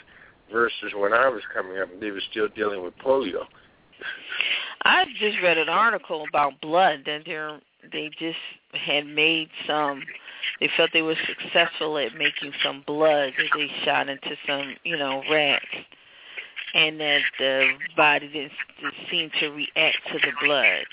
versus 0.52 0.92
when 0.96 1.14
I 1.14 1.30
was 1.30 1.42
coming 1.54 1.80
up, 1.80 1.88
they 2.00 2.12
were 2.12 2.22
still 2.30 2.48
dealing 2.56 2.84
with 2.84 2.94
polio. 2.98 3.46
I 4.84 5.06
just 5.20 5.38
read 5.42 5.58
an 5.58 5.70
article 5.70 6.26
about 6.28 6.60
blood 6.62 7.04
that 7.06 7.24
they're 7.26 7.60
they 7.92 8.10
just 8.20 8.38
had 8.74 9.08
made 9.08 9.50
some 9.68 10.04
they 10.60 10.70
felt 10.76 10.92
they 10.94 11.02
were 11.02 11.16
successful 11.28 11.98
at 11.98 12.16
making 12.16 12.54
some 12.64 12.84
blood 12.86 13.34
that 13.38 13.48
they 13.56 13.70
shot 13.84 14.10
into 14.10 14.36
some, 14.48 14.76
you 14.84 14.98
know, 14.98 15.24
rats 15.30 15.66
and 16.74 17.00
that 17.00 17.22
the 17.38 17.68
body 17.98 18.28
didn't, 18.28 18.52
seem 19.10 19.30
to 19.40 19.50
react 19.50 19.98
to 20.12 20.20
the 20.20 20.32
blood. 20.44 20.86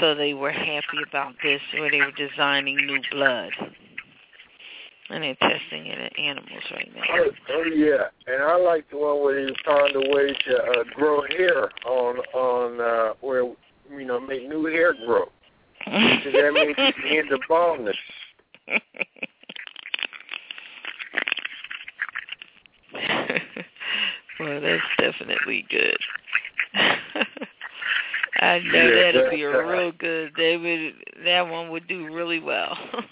So 0.00 0.14
they 0.14 0.34
were 0.34 0.52
happy 0.52 1.02
about 1.06 1.34
this 1.42 1.60
where 1.74 1.90
they 1.90 1.98
were 1.98 2.12
designing 2.12 2.76
new 2.76 3.00
blood. 3.10 3.52
And 5.10 5.24
they're 5.24 5.34
testing 5.36 5.86
it 5.86 5.98
at 5.98 6.18
animals 6.18 6.62
right 6.70 6.90
now. 6.94 7.02
Oh, 7.10 7.30
oh 7.50 7.64
yeah, 7.74 8.08
and 8.26 8.42
I 8.42 8.56
like 8.58 8.90
the 8.90 8.98
one 8.98 9.22
where 9.22 9.46
they 9.46 9.54
found 9.64 9.96
a 9.96 10.14
way 10.14 10.34
to 10.34 10.62
uh, 10.62 10.84
grow 10.94 11.22
hair 11.22 11.70
on 11.86 12.18
on 12.34 12.80
uh, 12.80 13.14
where 13.22 13.44
you 13.90 14.04
know 14.04 14.20
make 14.20 14.46
new 14.46 14.66
hair 14.66 14.94
grow. 15.06 15.24
So 15.86 16.30
that 16.32 16.52
means 16.52 16.76
you 16.76 16.92
can 16.92 17.18
end 17.18 17.28
the 17.30 17.38
baldness. 17.48 17.96
well, 24.40 24.60
that's 24.60 24.82
definitely 24.98 25.64
good. 25.70 25.96
I 28.40 28.60
know 28.60 28.72
Yeah, 28.72 29.12
that'll 29.12 29.30
be 29.30 29.42
a 29.42 29.66
real 29.66 29.92
good. 29.92 30.32
They 30.36 30.56
would 30.56 30.94
that 31.24 31.48
one 31.48 31.70
would 31.70 31.88
do 31.88 32.12
really 32.12 32.38
well. 32.38 32.78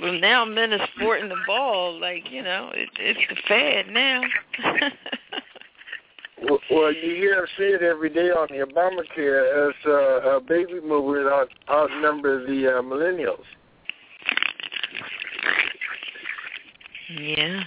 well, 0.00 0.12
now 0.12 0.44
men 0.44 0.72
are 0.72 0.86
sporting 0.94 1.28
the 1.28 1.42
ball 1.46 1.98
like 1.98 2.30
you 2.30 2.42
know 2.42 2.70
it, 2.74 2.88
it's 2.98 3.20
the 3.28 3.36
fad 3.48 3.88
now. 3.88 4.22
Well, 6.42 6.58
well, 6.70 6.92
you 6.92 7.16
hear 7.16 7.46
say 7.58 7.64
it 7.64 7.82
every 7.82 8.08
day 8.08 8.30
on 8.30 8.48
the 8.50 8.64
Obamacare 8.64 9.68
as 9.68 9.74
uh, 9.86 10.36
uh, 10.36 10.40
baby 10.40 10.80
boomers 10.80 11.26
out, 11.30 11.48
outnumber 11.68 12.46
the 12.46 12.78
uh, 12.78 12.82
millennials. 12.82 13.44
Yeah. 17.18 17.64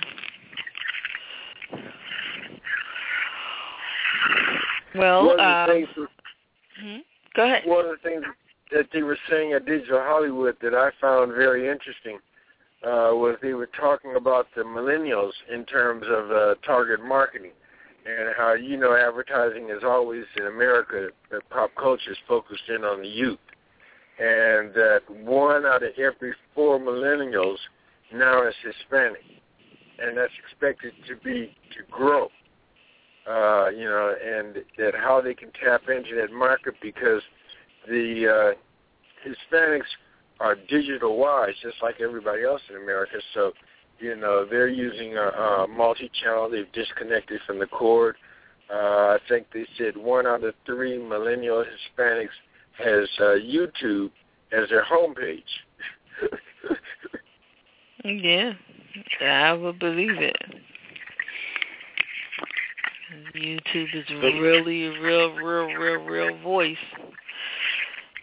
Well, 4.95 5.25
one 5.25 5.31
of 5.31 5.37
the 5.37 5.43
um, 5.43 5.69
things, 5.69 5.87
hmm? 6.81 6.97
go 7.35 7.45
ahead. 7.45 7.63
one 7.65 7.85
of 7.85 7.91
the 7.91 8.09
things 8.09 8.23
that 8.71 8.87
they 8.93 9.01
were 9.01 9.17
saying 9.29 9.53
at 9.53 9.65
Digital 9.65 9.99
Hollywood 9.99 10.55
that 10.61 10.73
I 10.73 10.91
found 11.01 11.33
very 11.33 11.69
interesting 11.69 12.19
uh, 12.83 13.09
was 13.13 13.37
they 13.41 13.53
were 13.53 13.69
talking 13.79 14.15
about 14.15 14.47
the 14.55 14.61
millennials 14.61 15.31
in 15.51 15.65
terms 15.65 16.05
of 16.07 16.31
uh, 16.31 16.55
target 16.65 17.03
marketing 17.03 17.51
and 18.05 18.35
how 18.37 18.53
you 18.53 18.77
know 18.77 18.95
advertising 18.95 19.69
is 19.69 19.83
always 19.83 20.25
in 20.37 20.47
America 20.47 21.09
that 21.31 21.49
pop 21.49 21.71
culture 21.75 22.11
is 22.11 22.17
focused 22.27 22.69
in 22.69 22.83
on 22.83 23.01
the 23.01 23.07
youth, 23.07 23.39
and 24.19 24.73
that 24.73 25.01
one 25.09 25.65
out 25.65 25.83
of 25.83 25.91
every 25.97 26.33
four 26.53 26.79
millennials 26.79 27.57
now 28.13 28.45
is 28.47 28.53
Hispanic, 28.63 29.21
and 29.99 30.17
that's 30.17 30.33
expected 30.43 30.93
to 31.07 31.15
be 31.17 31.55
to 31.75 31.83
grow. 31.91 32.29
Uh, 33.29 33.69
you 33.69 33.85
know, 33.85 34.13
and 34.21 34.57
that 34.77 34.93
how 34.95 35.21
they 35.21 35.33
can 35.33 35.49
tap 35.63 35.83
into 35.87 36.13
that 36.15 36.31
market 36.33 36.73
because 36.81 37.21
the 37.87 38.27
uh, 38.27 39.27
Hispanics 39.27 39.87
are 40.41 40.55
digital 40.67 41.17
wise, 41.17 41.53
just 41.61 41.77
like 41.81 42.01
everybody 42.01 42.43
else 42.43 42.61
in 42.69 42.75
America. 42.75 43.15
So 43.33 43.53
You 43.99 44.15
know, 44.17 44.45
they're 44.49 44.67
using 44.67 45.15
a, 45.15 45.27
a 45.27 45.67
multi-channel. 45.69 46.49
They've 46.49 46.71
disconnected 46.73 47.39
from 47.47 47.59
the 47.59 47.67
cord. 47.67 48.17
Uh, 48.73 49.15
I 49.15 49.17
think 49.29 49.47
they 49.53 49.65
said 49.77 49.95
one 49.95 50.27
out 50.27 50.43
of 50.43 50.53
three 50.65 50.97
millennial 50.97 51.63
Hispanics 51.63 52.35
has 52.77 53.07
uh, 53.19 53.35
YouTube 53.39 54.11
as 54.51 54.67
their 54.69 54.83
homepage. 54.83 55.43
yeah, 58.03 58.53
I 59.21 59.53
would 59.53 59.79
believe 59.79 60.17
it. 60.17 60.37
YouTube 63.35 63.95
is 63.95 64.09
really 64.09 64.87
a 64.87 65.01
real, 65.01 65.33
real, 65.33 65.67
real, 65.67 66.03
real 66.03 66.37
voice. 66.41 66.77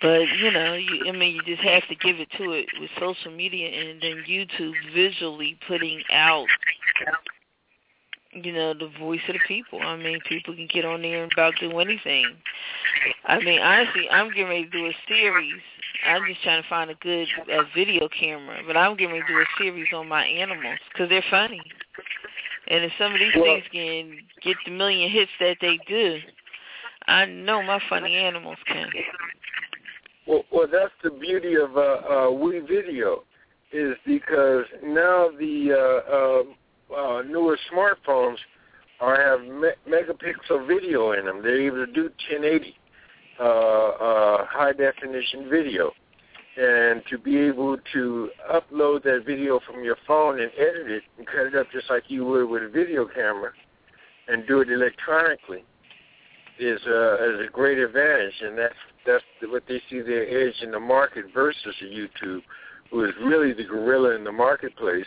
But 0.02 0.28
you 0.38 0.50
know, 0.50 0.74
you, 0.74 1.08
I 1.08 1.12
mean, 1.12 1.34
you 1.34 1.42
just 1.42 1.62
have 1.62 1.86
to 1.88 1.94
give 1.94 2.20
it 2.20 2.28
to 2.38 2.52
it 2.52 2.66
with 2.80 2.90
social 2.98 3.30
media 3.30 3.68
and 3.68 4.00
then 4.00 4.24
YouTube 4.28 4.72
visually 4.94 5.58
putting 5.68 6.02
out, 6.10 6.46
you 8.32 8.52
know, 8.52 8.72
the 8.72 8.90
voice 8.98 9.20
of 9.28 9.34
the 9.34 9.40
people. 9.46 9.80
I 9.82 9.96
mean, 9.96 10.20
people 10.26 10.54
can 10.54 10.68
get 10.72 10.86
on 10.86 11.02
there 11.02 11.22
and 11.22 11.32
about 11.32 11.54
do 11.60 11.78
anything. 11.78 12.34
I 13.26 13.40
mean, 13.40 13.60
honestly, 13.60 14.08
I'm 14.10 14.28
getting 14.28 14.48
ready 14.48 14.64
to 14.64 14.70
do 14.70 14.86
a 14.86 14.92
series. 15.06 15.60
I'm 16.06 16.22
just 16.26 16.42
trying 16.42 16.62
to 16.62 16.68
find 16.68 16.90
a 16.90 16.94
good 16.94 17.28
uh, 17.52 17.62
video 17.74 18.08
camera, 18.08 18.62
but 18.66 18.76
I'm 18.76 18.96
getting 18.96 19.20
to 19.20 19.26
do 19.26 19.38
a 19.38 19.44
series 19.58 19.88
on 19.94 20.08
my 20.08 20.24
animals 20.24 20.78
because 20.92 21.08
they're 21.08 21.24
funny. 21.30 21.60
And 22.68 22.84
if 22.84 22.92
some 22.98 23.12
of 23.12 23.18
these 23.18 23.34
Well- 23.34 23.44
things 23.44 23.64
can 23.72 24.18
get 24.42 24.56
the 24.64 24.70
million 24.70 25.10
hits 25.10 25.30
that 25.40 25.58
they 25.60 25.78
do, 25.86 26.20
I 27.06 27.26
know 27.26 27.62
my 27.62 27.80
funny 27.88 28.14
animals 28.14 28.58
can. 28.66 28.90
Well, 30.26 30.44
well, 30.50 30.68
that's 30.70 30.92
the 31.02 31.10
beauty 31.10 31.56
of 31.56 31.76
uh, 31.76 31.80
uh, 31.80 32.26
WeVideo, 32.30 33.22
is 33.72 33.96
because 34.06 34.64
now 34.82 35.30
the 35.38 35.72
uh, 35.72 36.94
uh, 36.94 36.96
uh, 36.96 37.22
newer 37.22 37.58
smartphones 37.72 38.36
are 39.00 39.20
have 39.20 39.40
me- 39.40 39.70
megapixel 39.88 40.66
video 40.68 41.12
in 41.12 41.24
them. 41.24 41.42
They're 41.42 41.60
able 41.60 41.86
to 41.86 41.92
do 41.92 42.02
1080 42.30 42.76
uh, 43.40 43.44
uh, 43.44 44.46
high 44.46 44.72
definition 44.72 45.48
video, 45.48 45.92
and 46.56 47.02
to 47.08 47.16
be 47.18 47.38
able 47.38 47.76
to 47.92 48.28
upload 48.52 49.02
that 49.04 49.22
video 49.26 49.60
from 49.66 49.82
your 49.82 49.96
phone 50.06 50.40
and 50.40 50.50
edit 50.58 50.90
it 50.90 51.02
and 51.16 51.26
cut 51.26 51.46
it 51.46 51.54
up 51.54 51.66
just 51.72 51.88
like 51.88 52.04
you 52.08 52.24
would 52.24 52.48
with 52.48 52.62
a 52.62 52.68
video 52.68 53.06
camera, 53.06 53.50
and 54.28 54.46
do 54.46 54.60
it 54.60 54.70
electronically 54.70 55.64
is 56.58 56.80
uh, 56.86 57.14
is 57.14 57.46
a 57.46 57.50
great 57.50 57.78
advantage, 57.78 58.34
and 58.42 58.58
that's 58.58 58.74
that's 59.06 59.24
what 59.44 59.62
they 59.66 59.80
see 59.88 60.00
their 60.00 60.28
edge 60.28 60.54
in 60.62 60.70
the 60.70 60.80
market 60.80 61.24
versus 61.32 61.74
YouTube, 61.82 62.42
who 62.90 63.04
is 63.04 63.12
really 63.22 63.52
the 63.52 63.64
gorilla 63.64 64.14
in 64.14 64.24
the 64.24 64.32
marketplace. 64.32 65.06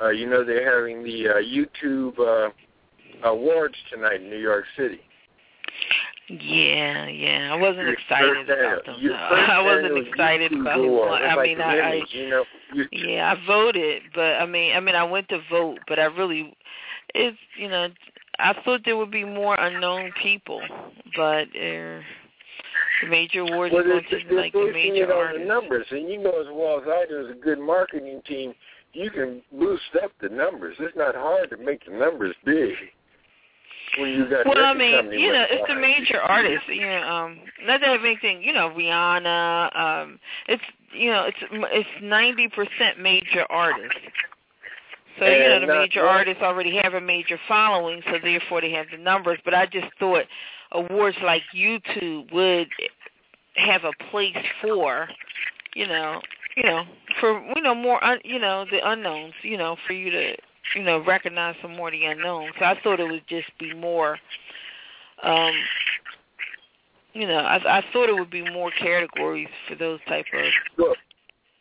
Uh, 0.00 0.10
you 0.10 0.28
know 0.28 0.44
they're 0.44 0.76
having 0.76 1.04
the 1.04 1.28
uh, 1.28 1.34
YouTube 1.34 2.18
uh, 2.18 2.50
awards 3.28 3.74
tonight 3.92 4.20
in 4.20 4.30
New 4.30 4.38
York 4.38 4.64
City. 4.76 5.00
Yeah, 6.28 7.06
yeah. 7.06 7.50
I 7.52 7.56
wasn't 7.56 7.88
excited 7.88 8.50
about 8.50 8.84
them. 8.84 8.96
No, 9.02 9.14
I 9.14 9.62
wasn't 9.62 10.06
excited 10.06 10.52
about 10.52 10.76
who 10.76 10.88
award. 10.88 11.10
won. 11.10 11.22
It's 11.22 11.38
I 11.38 11.42
mean, 11.42 11.60
I, 11.60 11.78
I 11.78 12.02
you 12.10 12.28
know, 12.28 12.44
yeah, 12.92 13.34
I 13.34 13.46
voted, 13.46 14.02
but 14.14 14.34
I 14.34 14.44
mean, 14.44 14.76
I 14.76 14.80
mean, 14.80 14.94
I 14.94 15.04
went 15.04 15.28
to 15.30 15.40
vote, 15.50 15.78
but 15.88 15.98
I 15.98 16.04
really, 16.04 16.54
it's 17.14 17.38
you 17.56 17.68
know, 17.68 17.88
I 18.38 18.54
thought 18.62 18.82
there 18.84 18.96
would 18.96 19.10
be 19.10 19.24
more 19.24 19.58
unknown 19.58 20.12
people, 20.22 20.60
but 21.16 21.48
uh, 21.48 22.00
the 23.00 23.08
major 23.08 23.40
awards 23.40 23.72
well, 23.72 23.84
going 23.84 24.04
they're 24.10 24.38
like 24.38 24.52
the 24.52 24.70
major 24.72 25.04
it 25.04 25.10
on 25.10 25.40
the 25.40 25.46
numbers, 25.46 25.86
and 25.90 26.10
you 26.10 26.18
know 26.18 26.40
as 26.40 26.46
well 26.52 26.78
as 26.78 26.86
I 26.86 27.06
do, 27.08 27.26
as 27.26 27.36
a 27.36 27.40
good 27.40 27.58
marketing 27.58 28.20
team, 28.26 28.52
you 28.92 29.10
can 29.10 29.40
boost 29.50 29.82
up 30.02 30.12
the 30.20 30.28
numbers. 30.28 30.76
It's 30.78 30.96
not 30.96 31.14
hard 31.14 31.48
to 31.50 31.56
make 31.56 31.86
the 31.86 31.92
numbers 31.92 32.34
big 32.44 32.74
when 33.98 34.10
you 34.10 34.28
got. 34.28 34.46
Well, 34.46 34.64
I 34.64 34.74
mean, 34.74 35.12
you 35.12 35.32
know, 35.32 35.44
it's 35.48 35.66
the 35.68 35.74
you. 35.74 35.80
major 35.80 36.20
artists. 36.20 36.66
You 36.68 36.82
know, 36.82 37.02
um, 37.08 37.38
not 37.64 37.78
to 37.78 37.86
have 37.86 38.04
anything. 38.04 38.42
You 38.42 38.52
know, 38.52 38.70
Rihanna. 38.70 39.76
Um, 39.76 40.18
it's 40.48 40.62
you 40.92 41.10
know, 41.10 41.24
it's 41.24 41.38
it's 41.50 41.88
ninety 42.02 42.48
percent 42.48 42.98
major 43.00 43.44
artists. 43.50 43.98
So 45.18 45.26
you 45.26 45.38
know, 45.48 45.60
the 45.60 45.66
major 45.66 46.04
one- 46.04 46.16
artists 46.16 46.42
already 46.42 46.76
have 46.76 46.94
a 46.94 47.00
major 47.00 47.38
following, 47.48 48.02
so 48.06 48.18
therefore 48.22 48.60
they 48.60 48.70
have 48.72 48.86
the 48.90 48.98
numbers. 48.98 49.38
But 49.44 49.54
I 49.54 49.66
just 49.66 49.88
thought 49.98 50.24
awards 50.72 51.16
like 51.22 51.42
YouTube 51.54 52.32
would 52.32 52.68
have 53.56 53.84
a 53.84 53.92
place 54.10 54.36
for, 54.62 55.08
you 55.74 55.86
know, 55.86 56.20
you 56.56 56.62
know, 56.62 56.84
for 57.20 57.40
you 57.54 57.62
know 57.62 57.74
more, 57.74 58.02
un, 58.04 58.18
you 58.24 58.38
know, 58.38 58.64
the 58.70 58.78
unknowns, 58.88 59.34
you 59.42 59.56
know, 59.56 59.76
for 59.86 59.92
you 59.92 60.10
to 60.10 60.36
you 60.74 60.82
know, 60.82 61.02
recognize 61.04 61.56
some 61.62 61.76
more 61.76 61.88
of 61.88 61.92
the 61.92 62.04
unknown. 62.04 62.50
So 62.58 62.64
I 62.64 62.78
thought 62.82 63.00
it 63.00 63.10
would 63.10 63.26
just 63.28 63.50
be 63.58 63.74
more, 63.74 64.18
um, 65.22 65.52
you 67.12 67.26
know, 67.26 67.38
I, 67.38 67.78
I 67.78 67.84
thought 67.92 68.08
it 68.08 68.14
would 68.14 68.30
be 68.30 68.48
more 68.50 68.70
categories 68.70 69.48
for 69.68 69.74
those 69.74 70.00
type 70.08 70.26
of. 70.34 70.44
Well, 70.76 70.94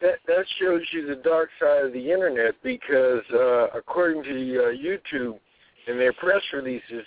that 0.02 0.20
that 0.28 0.46
shows 0.60 0.82
you 0.92 1.08
the 1.08 1.16
dark 1.16 1.50
side 1.60 1.86
of 1.86 1.94
the 1.94 2.12
internet 2.12 2.56
because 2.64 3.24
uh, 3.34 3.68
according 3.76 4.24
to 4.24 4.30
uh, 4.30 4.68
YouTube 4.68 5.40
and 5.88 6.00
their 6.00 6.14
press 6.14 6.42
releases, 6.54 7.06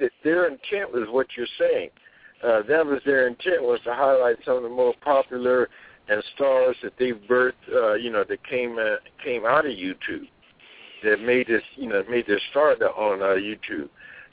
that 0.00 0.10
their 0.24 0.46
intent 0.46 0.92
was 0.92 1.06
what 1.10 1.26
you're 1.36 1.46
saying. 1.58 1.90
Uh, 2.42 2.62
that 2.68 2.84
was 2.84 3.00
their 3.06 3.28
intent 3.28 3.62
was 3.62 3.80
to 3.84 3.94
highlight 3.94 4.36
some 4.44 4.56
of 4.56 4.62
the 4.62 4.68
more 4.68 4.94
popular 5.02 5.68
and 6.08 6.22
stars 6.34 6.76
that 6.82 6.92
they've 6.98 7.20
birthed, 7.28 7.52
uh, 7.72 7.94
you 7.94 8.10
know, 8.10 8.24
that 8.28 8.44
came 8.46 8.78
uh, 8.78 8.96
came 9.22 9.46
out 9.46 9.64
of 9.64 9.72
YouTube, 9.72 10.28
that 11.04 11.20
made 11.20 11.46
this, 11.46 11.62
you 11.76 11.88
know, 11.88 12.02
made 12.08 12.26
their 12.26 12.40
start 12.50 12.82
on 12.82 13.22
uh, 13.22 13.36
YouTube. 13.36 13.88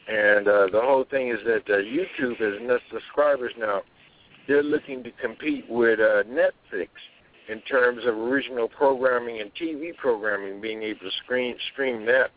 And 0.07 0.47
uh, 0.47 0.67
the 0.71 0.81
whole 0.81 1.05
thing 1.09 1.29
is 1.29 1.39
that 1.45 1.63
uh, 1.69 1.77
YouTube 1.77 2.37
has 2.37 2.61
enough 2.61 2.81
subscribers 2.91 3.53
now. 3.57 3.81
They're 4.47 4.63
looking 4.63 5.03
to 5.03 5.11
compete 5.11 5.65
with 5.69 5.99
uh, 5.99 6.23
Netflix 6.23 6.89
in 7.49 7.61
terms 7.61 8.05
of 8.05 8.15
original 8.15 8.67
programming 8.67 9.41
and 9.41 9.51
TV 9.53 9.95
programming, 9.95 10.59
being 10.61 10.83
able 10.83 11.01
to 11.01 11.11
screen, 11.23 11.55
stream 11.73 12.05
that. 12.05 12.31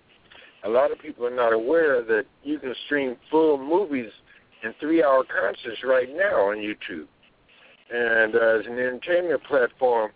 A 0.64 0.68
lot 0.68 0.92
of 0.92 0.98
people 0.98 1.26
are 1.26 1.34
not 1.34 1.52
aware 1.52 2.02
that 2.02 2.24
you 2.42 2.58
can 2.58 2.74
stream 2.86 3.16
full 3.30 3.58
movies 3.58 4.10
and 4.62 4.74
three-hour 4.80 5.24
concerts 5.24 5.82
right 5.84 6.08
now 6.08 6.50
on 6.50 6.56
YouTube. 6.56 7.06
And 7.92 8.34
uh, 8.34 8.60
as 8.60 8.66
an 8.66 8.72
entertainment 8.72 9.42
platform, 9.44 10.10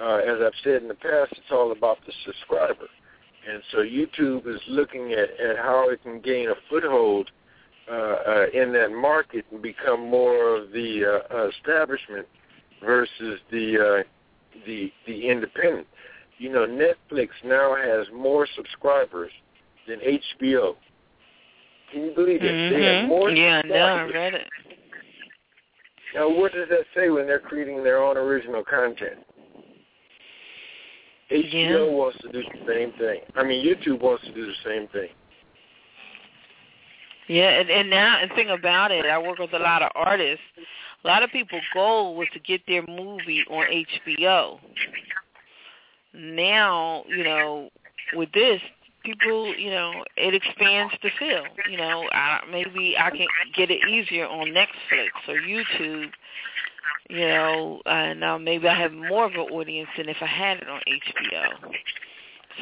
uh, 0.00 0.16
as 0.16 0.38
I've 0.44 0.52
said 0.62 0.82
in 0.82 0.88
the 0.88 0.94
past, 0.94 1.32
it's 1.32 1.50
all 1.50 1.72
about 1.72 1.98
the 2.06 2.12
subscriber. 2.24 2.86
And 3.48 3.62
so 3.72 3.78
YouTube 3.78 4.46
is 4.46 4.60
looking 4.68 5.12
at, 5.12 5.30
at 5.40 5.56
how 5.56 5.88
it 5.88 6.02
can 6.02 6.20
gain 6.20 6.48
a 6.50 6.54
foothold 6.68 7.30
uh, 7.90 7.94
uh, 7.94 8.46
in 8.52 8.72
that 8.72 8.92
market 8.92 9.44
and 9.50 9.62
become 9.62 10.08
more 10.08 10.56
of 10.56 10.70
the 10.72 11.20
uh, 11.30 11.48
establishment 11.48 12.26
versus 12.84 13.40
the 13.50 14.02
uh, 14.02 14.02
the 14.66 14.92
the 15.06 15.28
independent. 15.28 15.86
You 16.38 16.52
know, 16.52 16.66
Netflix 16.66 17.28
now 17.44 17.74
has 17.74 18.06
more 18.14 18.46
subscribers 18.56 19.30
than 19.88 19.98
HBO. 20.00 20.74
Can 21.92 22.04
you 22.04 22.12
believe 22.14 22.40
it? 22.42 22.70
They 22.70 22.84
have 22.84 23.08
more 23.08 23.28
Mm-hmm. 23.28 23.70
Yeah, 23.70 23.76
no, 23.76 23.84
I 23.84 24.02
read 24.04 24.34
it. 24.34 24.48
Now, 26.14 26.28
what 26.28 26.52
does 26.52 26.68
that 26.70 26.84
say 26.94 27.08
when 27.10 27.26
they're 27.26 27.38
creating 27.38 27.84
their 27.84 28.02
own 28.02 28.16
original 28.16 28.64
content? 28.64 29.18
HBO 31.30 31.86
Yeah. 31.86 31.92
wants 31.92 32.18
to 32.22 32.28
do 32.28 32.42
the 32.42 32.66
same 32.66 32.92
thing. 32.92 33.20
I 33.36 33.44
mean, 33.44 33.64
YouTube 33.64 34.00
wants 34.00 34.24
to 34.24 34.32
do 34.32 34.46
the 34.46 34.54
same 34.64 34.88
thing. 34.88 35.10
Yeah, 37.28 37.60
and, 37.60 37.70
and 37.70 37.88
now 37.88 38.18
and 38.20 38.30
thing 38.32 38.50
about 38.50 38.90
it, 38.90 39.06
I 39.06 39.16
work 39.16 39.38
with 39.38 39.52
a 39.52 39.58
lot 39.58 39.82
of 39.82 39.92
artists. 39.94 40.44
A 41.04 41.06
lot 41.06 41.22
of 41.22 41.30
people's 41.30 41.62
goal 41.72 42.16
was 42.16 42.26
to 42.32 42.40
get 42.40 42.60
their 42.66 42.84
movie 42.86 43.44
on 43.48 43.66
HBO. 43.66 44.58
Now, 46.12 47.04
you 47.06 47.22
know, 47.22 47.70
with 48.14 48.32
this, 48.32 48.60
people, 49.04 49.54
you 49.56 49.70
know, 49.70 50.04
it 50.16 50.34
expands 50.34 50.92
the 51.02 51.10
field. 51.18 51.46
You 51.70 51.76
know, 51.76 52.08
I, 52.12 52.40
maybe 52.50 52.96
I 52.98 53.10
can 53.10 53.26
get 53.54 53.70
it 53.70 53.88
easier 53.88 54.26
on 54.26 54.48
Netflix 54.48 55.10
or 55.28 55.36
YouTube. 55.36 56.10
You 57.10 57.26
know, 57.26 57.82
and 57.86 58.22
uh, 58.22 58.38
maybe 58.38 58.68
I 58.68 58.74
have 58.74 58.92
more 58.92 59.24
of 59.24 59.32
an 59.32 59.40
audience 59.40 59.88
than 59.96 60.08
if 60.08 60.18
I 60.20 60.26
had 60.26 60.58
it 60.58 60.68
on 60.68 60.80
HBO. 60.86 61.74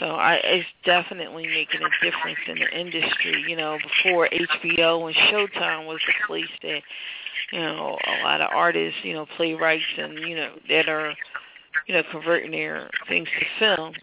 So 0.01 0.07
I, 0.07 0.41
it's 0.43 0.67
definitely 0.85 1.47
making 1.47 1.83
a 1.83 2.05
difference 2.05 2.39
in 2.47 2.59
the 2.59 2.79
industry. 2.79 3.45
You 3.47 3.57
know, 3.57 3.79
before 4.03 4.29
HBO 4.29 5.07
and 5.07 5.17
Showtime 5.17 5.87
was 5.87 6.01
the 6.07 6.27
place 6.27 6.49
that, 6.63 6.83
you 7.53 7.61
know, 7.61 7.99
a 8.07 8.25
lot 8.25 8.41
of 8.41 8.49
artists, 8.55 8.99
you 9.03 9.13
know, 9.13 9.27
playwrights 9.37 9.85
and, 9.99 10.19
you 10.19 10.37
know, 10.37 10.53
that 10.71 10.89
are, 10.89 11.15
you 11.87 11.95
know, 11.95 12.03
converting 12.11 12.53
their 12.53 12.89
things 13.07 13.29
to 13.39 13.47
film. 13.59 13.95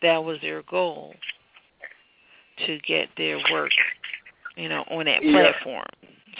That 0.00 0.24
was 0.24 0.40
their 0.40 0.62
goal 0.62 1.14
to 2.66 2.78
get 2.86 3.08
their 3.18 3.38
work, 3.52 3.70
you 4.56 4.68
know, 4.68 4.82
on 4.90 5.04
that 5.06 5.22
Yeah. 5.22 5.52
platform. 5.52 5.86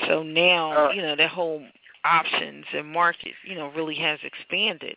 So 0.07 0.23
now, 0.23 0.73
Uh, 0.73 0.93
you 0.95 1.03
know, 1.03 1.17
that 1.17 1.31
whole 1.31 1.63
options 2.05 2.65
and 2.75 2.87
market, 2.87 3.33
you 3.45 3.55
know, 3.55 3.71
really 3.77 3.97
has 3.97 4.19
expanded. 4.23 4.97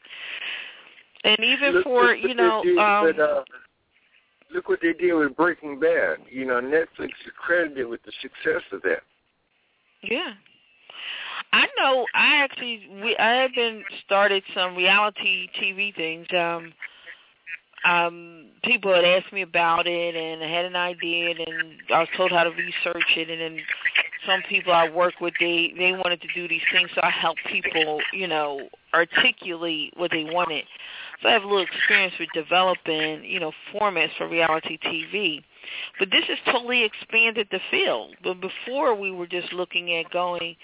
And 1.24 1.40
even 1.40 1.74
Look- 1.74 1.84
for, 1.84 2.16
look 2.16 2.18
you 2.20 2.36
know, 2.36 2.60
um 2.80 3.14
but, 3.16 3.20
uh, 3.20 3.44
look 4.54 4.70
what 4.70 4.80
they 4.82 4.94
did 4.94 5.14
with 5.14 5.36
Breaking 5.36 5.80
Bad. 5.80 6.20
You 6.30 6.46
know, 6.46 6.62
Netflix 6.62 7.10
is 7.26 7.32
credited 7.38 7.88
with 7.88 8.02
the 8.04 8.12
success 8.22 8.62
of 8.72 8.82
that. 8.84 9.04
Yeah. 10.02 10.34
I 11.52 11.68
know 11.78 12.06
I 12.14 12.38
actually 12.38 12.88
we 13.04 13.18
I 13.18 13.42
have 13.42 13.54
been 13.56 13.84
started 14.06 14.44
some 14.54 14.76
reality 14.76 15.50
TV 15.60 15.96
things. 15.96 16.28
Um 16.32 16.74
um 17.86 18.46
people 18.64 18.94
had 18.94 19.04
asked 19.04 19.34
me 19.34 19.42
about 19.42 19.88
it 19.88 20.16
and 20.16 20.44
I 20.44 20.48
had 20.48 20.66
an 20.66 20.76
idea 20.76 21.32
and 21.32 21.76
I 21.94 22.00
was 22.00 22.08
told 22.16 22.32
how 22.32 22.44
to 22.44 22.52
research 22.52 23.18
it 23.18 23.30
and 23.30 23.42
then 23.42 23.64
some 24.26 24.42
people 24.50 24.74
I 24.74 24.90
work 24.90 25.20
with 25.22 25.34
they 25.40 25.74
they 25.78 25.92
wanted 25.92 26.22
to 26.22 26.28
do 26.34 26.48
these 26.48 26.62
things 26.72 26.90
so 26.96 27.02
I 27.04 27.10
help 27.10 27.38
people, 27.50 28.00
you 28.12 28.28
know, 28.28 28.70
articulate 28.94 29.94
what 29.96 30.12
they 30.12 30.24
wanted. 30.24 30.66
So 31.22 31.30
I 31.30 31.34
have 31.34 31.44
a 31.44 31.48
little 31.48 31.66
experience 31.66 32.14
with 32.20 32.30
developing, 32.34 33.24
you 33.24 33.40
know, 33.40 33.52
formats 33.74 34.16
for 34.18 34.28
reality 34.28 34.78
TV. 34.78 35.44
But 36.00 36.10
this 36.12 36.26
has 36.28 36.38
totally 36.46 36.84
expanded 36.84 37.48
the 37.52 37.60
field. 37.72 38.16
But 38.24 38.42
before 38.42 38.96
we 38.96 39.12
were 39.12 39.28
just 39.28 39.54
looking 39.54 39.96
at 39.96 40.10
going, 40.12 40.56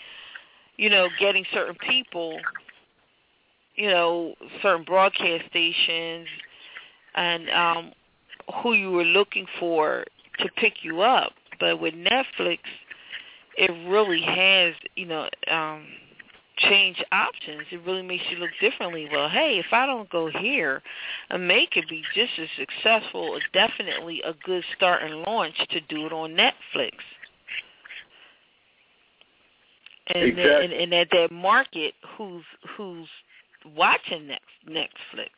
you 0.78 0.90
know, 0.90 1.08
getting 1.20 1.46
certain 1.54 1.76
people, 1.88 2.40
you 3.76 3.90
know, 3.90 4.36
certain 4.62 4.84
broadcast 4.84 5.46
stations 5.50 6.28
and 7.16 7.50
um 7.50 7.92
who 8.64 8.74
you 8.74 8.92
were 8.92 9.04
looking 9.04 9.46
for 9.60 10.06
to 10.40 10.50
pick 10.58 10.84
you 10.84 11.02
up. 11.02 11.34
But 11.60 11.80
with 11.80 11.94
Netflix, 11.94 12.60
it 13.60 13.90
really 13.90 14.22
has, 14.22 14.74
you 14.96 15.06
know, 15.06 15.30
um 15.52 15.86
change 16.60 17.02
options. 17.12 17.64
It 17.72 17.82
really 17.86 18.02
makes 18.02 18.24
you 18.30 18.38
look 18.38 18.52
differently. 18.60 19.08
Well, 19.12 19.30
hey, 19.30 19.60
if 19.60 19.72
I 19.72 19.86
don't 19.86 20.10
go 20.10 20.28
here, 20.28 20.82
a 21.30 21.38
May 21.38 21.68
could 21.68 21.88
be 21.90 22.04
just 22.14 22.32
as 22.38 22.48
successful 22.58 23.22
or 23.22 23.40
definitely 23.54 24.22
a 24.24 24.34
good 24.44 24.64
start 24.76 25.04
and 25.04 25.22
launch 25.22 25.56
to 25.70 25.80
do 25.82 26.06
it 26.06 26.14
on 26.14 26.32
Netflix. 26.32 26.92
And, 30.08 30.30
exactly. 30.30 30.66
and, 30.66 30.74
and 30.74 30.94
at 30.94 31.10
that 31.12 31.32
market 31.32 31.94
who's 32.18 32.44
who's 32.76 33.08
watching 33.76 34.28
next 34.28 34.44
Netflix. 34.68 35.30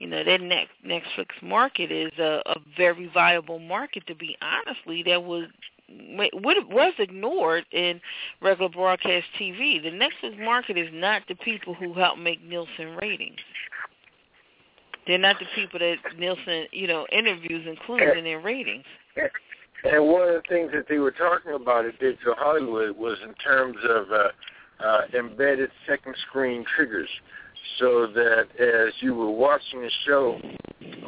You 0.00 0.08
know, 0.08 0.24
that 0.24 0.40
next 0.40 0.72
Netflix 0.84 1.28
market 1.40 1.92
is 1.92 2.12
a, 2.18 2.42
a 2.46 2.56
very 2.76 3.08
viable 3.14 3.60
market 3.60 4.06
to 4.08 4.14
be 4.16 4.36
honestly 4.42 5.04
that 5.04 5.22
was 5.22 5.44
was 6.70 6.92
ignored 6.98 7.64
in 7.72 8.00
regular 8.40 8.70
broadcast 8.70 9.26
TV. 9.38 9.82
The 9.82 9.90
Netflix 9.90 10.38
market 10.42 10.78
is 10.78 10.88
not 10.92 11.22
the 11.28 11.34
people 11.36 11.74
who 11.74 11.92
help 11.94 12.18
make 12.18 12.42
Nielsen 12.44 12.96
ratings. 13.00 13.38
They're 15.06 15.18
not 15.18 15.36
the 15.38 15.46
people 15.54 15.80
that 15.80 15.96
Nielsen, 16.18 16.66
you 16.70 16.86
know, 16.86 17.06
interviews 17.10 17.66
include 17.66 18.16
in 18.16 18.24
their 18.24 18.40
ratings. 18.40 18.84
And 19.84 20.06
one 20.06 20.28
of 20.28 20.34
the 20.34 20.42
things 20.48 20.70
that 20.74 20.86
they 20.88 20.98
were 20.98 21.10
talking 21.10 21.52
about 21.54 21.84
at 21.86 21.98
Digital 21.98 22.34
Hollywood 22.38 22.96
was 22.96 23.18
in 23.26 23.34
terms 23.34 23.76
of 23.88 24.12
uh, 24.12 24.84
uh, 24.84 25.00
embedded 25.18 25.70
second 25.88 26.14
screen 26.28 26.64
triggers, 26.76 27.08
so 27.78 28.06
that 28.06 28.46
as 28.60 28.92
you 29.00 29.14
were 29.14 29.30
watching 29.30 29.82
the 29.82 29.90
show 30.06 30.40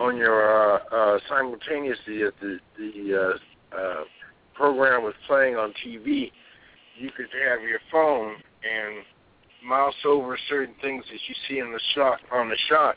on 0.01 0.17
your 0.17 0.75
uh, 0.75 0.79
uh, 0.91 1.19
simultaneously 1.29 2.23
at 2.23 2.35
the 2.41 2.59
the 2.77 3.39
uh, 3.73 3.77
uh, 3.77 4.05
program 4.55 5.03
was 5.03 5.15
playing 5.27 5.57
on 5.57 5.73
TV, 5.85 6.31
you 6.97 7.11
could 7.17 7.29
have 7.47 7.63
your 7.63 7.81
phone 7.91 8.37
and 8.63 9.05
mouse 9.65 9.95
over 10.05 10.39
certain 10.49 10.75
things 10.81 11.05
that 11.11 11.19
you 11.29 11.35
see 11.49 11.59
in 11.59 11.73
the 11.73 11.81
shot 11.95 12.21
on 12.33 12.49
the 12.49 12.59
shot, 12.69 12.97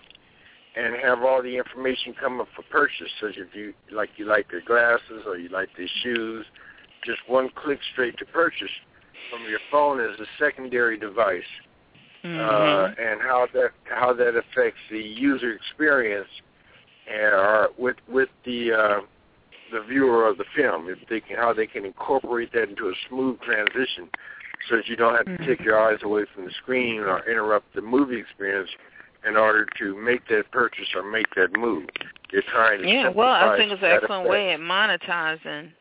and 0.75 0.95
have 1.03 1.23
all 1.23 1.41
the 1.41 1.57
information 1.57 2.13
come 2.19 2.39
up 2.39 2.47
for 2.55 2.63
purchase. 2.63 3.11
So 3.19 3.27
if 3.27 3.55
you 3.55 3.73
like, 3.91 4.09
you 4.17 4.25
like 4.25 4.49
the 4.51 4.61
glasses 4.65 5.23
or 5.25 5.37
you 5.37 5.49
like 5.49 5.69
the 5.77 5.87
shoes, 6.03 6.45
just 7.05 7.19
one 7.27 7.49
click 7.55 7.79
straight 7.93 8.17
to 8.17 8.25
purchase 8.25 8.69
from 9.31 9.49
your 9.49 9.59
phone 9.71 9.99
as 9.99 10.19
a 10.19 10.25
secondary 10.39 10.97
device. 10.97 11.41
Mm-hmm. 12.23 12.39
Uh, 12.39 13.03
and 13.03 13.21
how 13.21 13.47
that 13.53 13.69
how 13.85 14.11
that 14.11 14.35
affects 14.35 14.79
the 14.89 14.99
user 14.99 15.53
experience, 15.53 16.27
and 17.09 17.35
uh, 17.35 17.67
with 17.77 17.95
with 18.09 18.29
the 18.43 18.73
uh, 18.73 18.99
the 19.71 19.81
viewer 19.81 20.27
of 20.27 20.37
the 20.37 20.45
film, 20.55 20.87
if 20.89 20.97
they 21.09 21.19
can, 21.19 21.37
how 21.37 21.53
they 21.53 21.67
can 21.67 21.85
incorporate 21.85 22.51
that 22.53 22.69
into 22.69 22.87
a 22.89 22.93
smooth 23.09 23.39
transition, 23.41 24.09
so 24.69 24.75
that 24.77 24.87
you 24.87 24.95
don't 24.95 25.15
have 25.15 25.25
to 25.25 25.31
Mm-hmm. 25.31 25.45
take 25.45 25.61
your 25.61 25.79
eyes 25.79 25.99
away 26.03 26.25
from 26.33 26.45
the 26.45 26.51
screen 26.51 26.99
or 27.01 27.27
interrupt 27.29 27.73
the 27.75 27.81
movie 27.81 28.17
experience 28.17 28.69
in 29.27 29.35
order 29.35 29.67
to 29.77 29.95
make 29.97 30.27
that 30.29 30.49
purchase 30.51 30.87
or 30.95 31.03
make 31.03 31.27
that 31.35 31.49
move. 31.57 31.87
You're 32.31 32.41
trying 32.43 32.81
to 32.81 32.87
Yeah, 32.89 33.09
well, 33.09 33.29
I 33.29 33.57
think 33.57 33.71
it's 33.71 33.81
an 33.83 33.89
excellent 33.89 34.21
effect. 34.25 34.29
way 34.29 34.53
at 34.53 34.59
monetizing, 34.59 35.71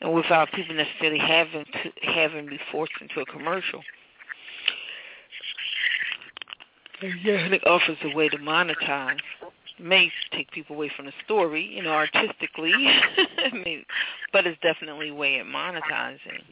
and 0.00 0.14
without 0.14 0.50
people 0.52 0.74
necessarily 0.74 1.18
having 1.18 1.64
to 1.64 1.90
having 2.12 2.46
be 2.46 2.58
forced 2.70 2.92
into 3.00 3.20
a 3.20 3.26
commercial. 3.26 3.82
Yeah, 7.22 7.44
I 7.44 7.50
think 7.50 7.62
offers 7.66 7.98
a 8.04 8.14
way 8.16 8.28
to 8.28 8.38
monetize. 8.38 9.18
May 9.78 10.10
take 10.32 10.50
people 10.52 10.76
away 10.76 10.90
from 10.96 11.06
the 11.06 11.12
story, 11.24 11.64
you 11.64 11.82
know, 11.82 11.90
artistically. 11.90 12.72
I 12.76 13.52
mean, 13.52 13.84
but 14.32 14.46
it's 14.46 14.60
definitely 14.62 15.10
a 15.10 15.14
way 15.14 15.38
at 15.38 15.46
monetizing. 15.46 16.42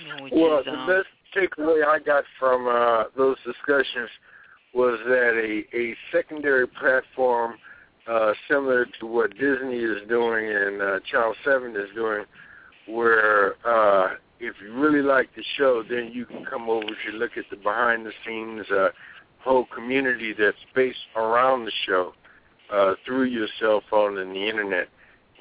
You 0.00 0.08
know, 0.08 0.28
Well, 0.32 0.58
is, 0.60 0.64
the 0.64 0.72
um, 0.72 0.86
best 0.86 1.08
takeaway 1.36 1.86
I 1.86 1.98
got 1.98 2.24
from 2.38 2.66
uh, 2.66 3.04
those 3.16 3.36
discussions 3.44 4.10
was 4.74 4.98
that 5.06 5.34
a, 5.34 5.76
a 5.76 5.94
secondary 6.12 6.66
platform 6.66 7.54
uh, 8.08 8.32
similar 8.48 8.86
to 9.00 9.06
what 9.06 9.30
Disney 9.32 9.78
is 9.78 9.98
doing 10.08 10.46
and 10.46 10.80
uh, 10.80 11.00
Channel 11.10 11.34
7 11.44 11.70
is 11.76 11.88
doing, 11.94 12.24
where 12.86 13.54
uh, 13.66 14.14
if 14.40 14.54
you 14.62 14.72
really 14.72 15.02
like 15.02 15.28
the 15.36 15.44
show, 15.56 15.82
then 15.88 16.10
you 16.12 16.24
can 16.24 16.44
come 16.44 16.70
over 16.70 16.86
to 16.86 17.12
look 17.16 17.32
at 17.36 17.44
the 17.50 17.56
behind-the-scenes 17.56 18.66
uh, 18.70 18.88
whole 19.42 19.66
community 19.74 20.34
that's 20.38 20.56
based 20.74 20.98
around 21.16 21.64
the 21.64 21.72
show 21.86 22.12
uh, 22.72 22.94
through 23.04 23.24
your 23.24 23.48
cell 23.60 23.82
phone 23.90 24.18
and 24.18 24.34
the 24.34 24.48
Internet 24.48 24.88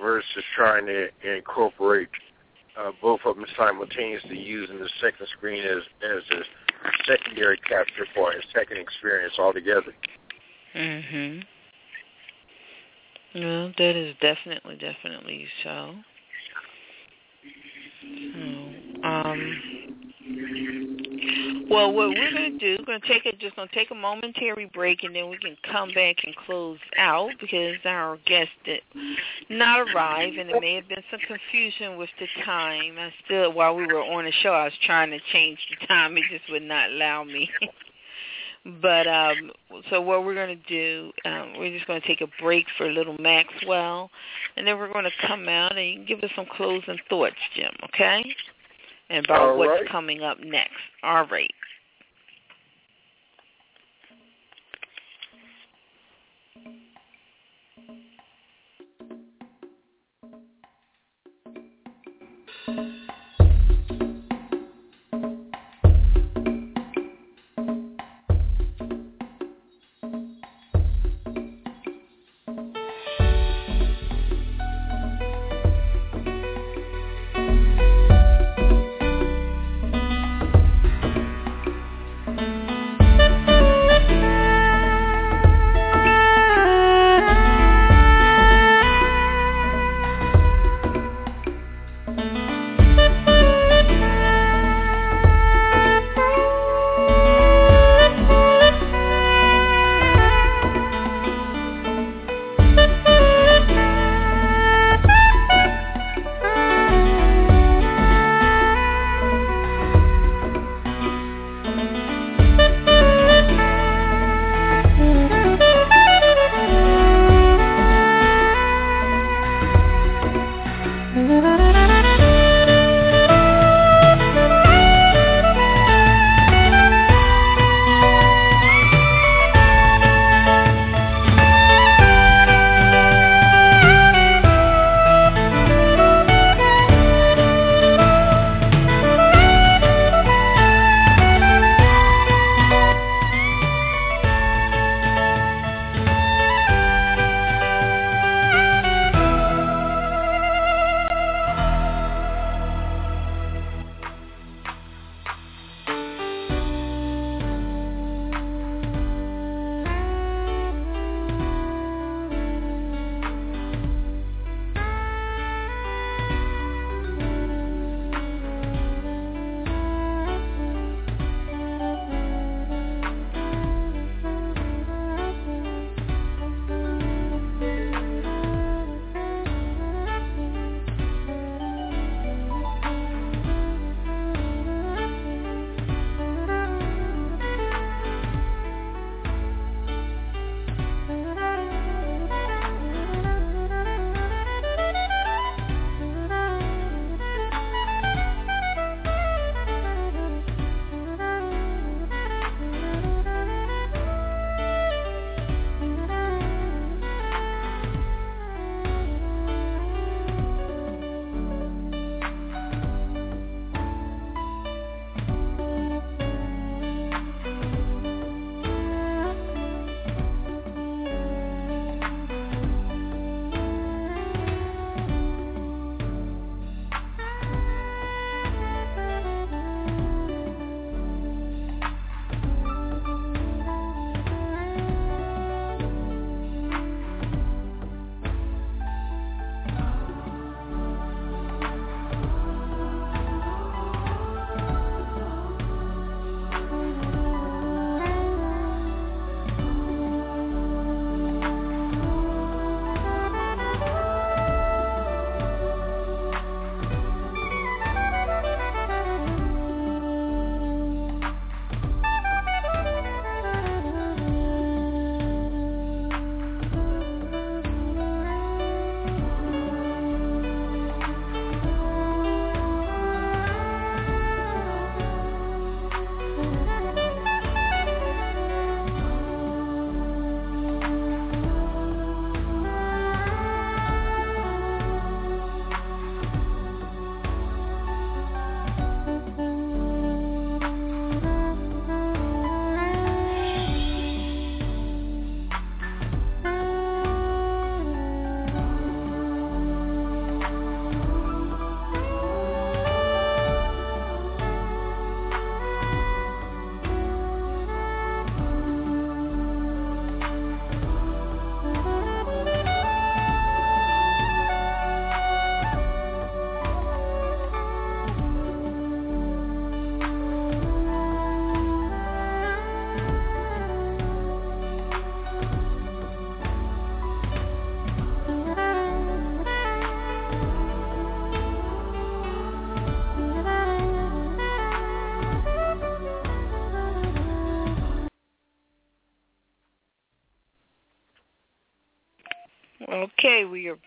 versus 0.02 0.44
trying 0.56 0.86
to 0.86 1.08
incorporate 1.24 2.10
uh, 2.80 2.92
both 3.02 3.20
of 3.26 3.36
them 3.36 3.46
simultaneously 3.58 4.38
using 4.38 4.80
the 4.80 4.90
second 5.02 5.28
screen 5.36 5.64
as 5.64 5.82
as 6.04 6.24
a 6.32 6.44
secondary 7.08 7.58
capture 7.58 8.06
for 8.14 8.32
a 8.32 8.42
second 8.54 8.78
experience 8.78 9.34
altogether. 9.40 9.94
Mhm. 10.76 11.44
Well, 13.34 13.74
that 13.78 13.96
is 13.96 14.16
definitely, 14.22 14.76
definitely 14.78 15.48
so. 15.64 15.96
So, 18.34 19.08
um, 19.08 19.62
well, 21.70 21.92
what 21.92 22.10
we're 22.10 22.32
going 22.32 22.58
to 22.58 22.58
do, 22.58 22.78
we're 22.80 22.86
going 22.86 23.02
to 23.02 23.08
take 23.08 23.26
it, 23.26 23.40
just 23.40 23.56
going 23.56 23.68
to 23.68 23.74
take 23.74 23.92
a 23.92 23.96
momentary 23.96 24.66
break, 24.74 25.04
and 25.04 25.16
then 25.16 25.30
we 25.30 25.38
can 25.38 25.58
come 25.70 25.90
back 25.94 26.18
and 26.24 26.36
close 26.36 26.80
out 26.98 27.32
because 27.40 27.76
our 27.86 28.18
guest 28.26 28.50
did 28.66 28.82
not 29.50 29.82
arrive, 29.82 30.34
and 30.38 30.50
there 30.50 30.60
may 30.60 30.76
have 30.76 30.88
been 30.88 31.04
some 31.12 31.20
confusion 31.28 31.98
with 31.98 32.10
the 32.20 32.28
time. 32.44 32.98
I 32.98 33.14
still, 33.26 33.54
while 33.54 33.76
we 33.76 33.86
were 33.86 34.02
on 34.02 34.26
the 34.26 34.32
show, 34.32 34.52
I 34.52 34.66
was 34.66 34.74
trying 34.84 35.12
to 35.12 35.20
change 35.32 35.60
the 35.70 35.86
time. 35.88 36.18
It 36.18 36.24
just 36.30 36.50
would 36.52 36.64
not 36.64 36.90
allow 36.92 37.24
me. 37.24 37.50
But 38.82 39.08
um 39.08 39.52
so 39.90 40.02
what 40.02 40.26
we're 40.26 40.34
going 40.34 40.58
to 40.58 40.68
do, 40.68 41.12
um, 41.24 41.54
we're 41.58 41.72
just 41.72 41.88
going 41.88 42.02
to 42.02 42.08
take 42.08 42.22
a 42.22 42.28
break 42.42 42.66
for 42.78 42.86
a 42.86 42.92
little 42.92 43.16
Maxwell, 43.18 44.10
and 44.56 44.68
then 44.68 44.78
we're 44.78 44.92
going 44.92 45.06
to 45.06 45.28
come 45.28 45.48
out 45.48 45.78
and 45.78 46.06
give 46.08 46.20
us 46.22 46.32
some 46.36 46.46
closing 46.52 46.98
thoughts, 47.10 47.36
Jim, 47.56 47.72
okay? 47.86 48.26
And 49.10 49.26
about 49.26 49.42
All 49.42 49.58
what's 49.58 49.82
right. 49.82 49.90
coming 49.90 50.22
up 50.24 50.40
next. 50.40 50.74
All 51.04 51.26
right. 51.28 51.54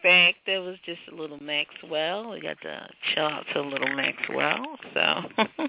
Back. 0.03 0.35
there 0.47 0.61
was 0.61 0.77
just 0.85 1.01
a 1.13 1.15
little 1.15 1.43
Maxwell. 1.43 2.31
We 2.31 2.41
got 2.41 2.61
to 2.63 2.89
chill 3.15 3.25
out 3.25 3.45
to 3.53 3.61
a 3.61 3.63
little 3.63 3.95
Maxwell. 3.95 4.65
So. 4.95 5.23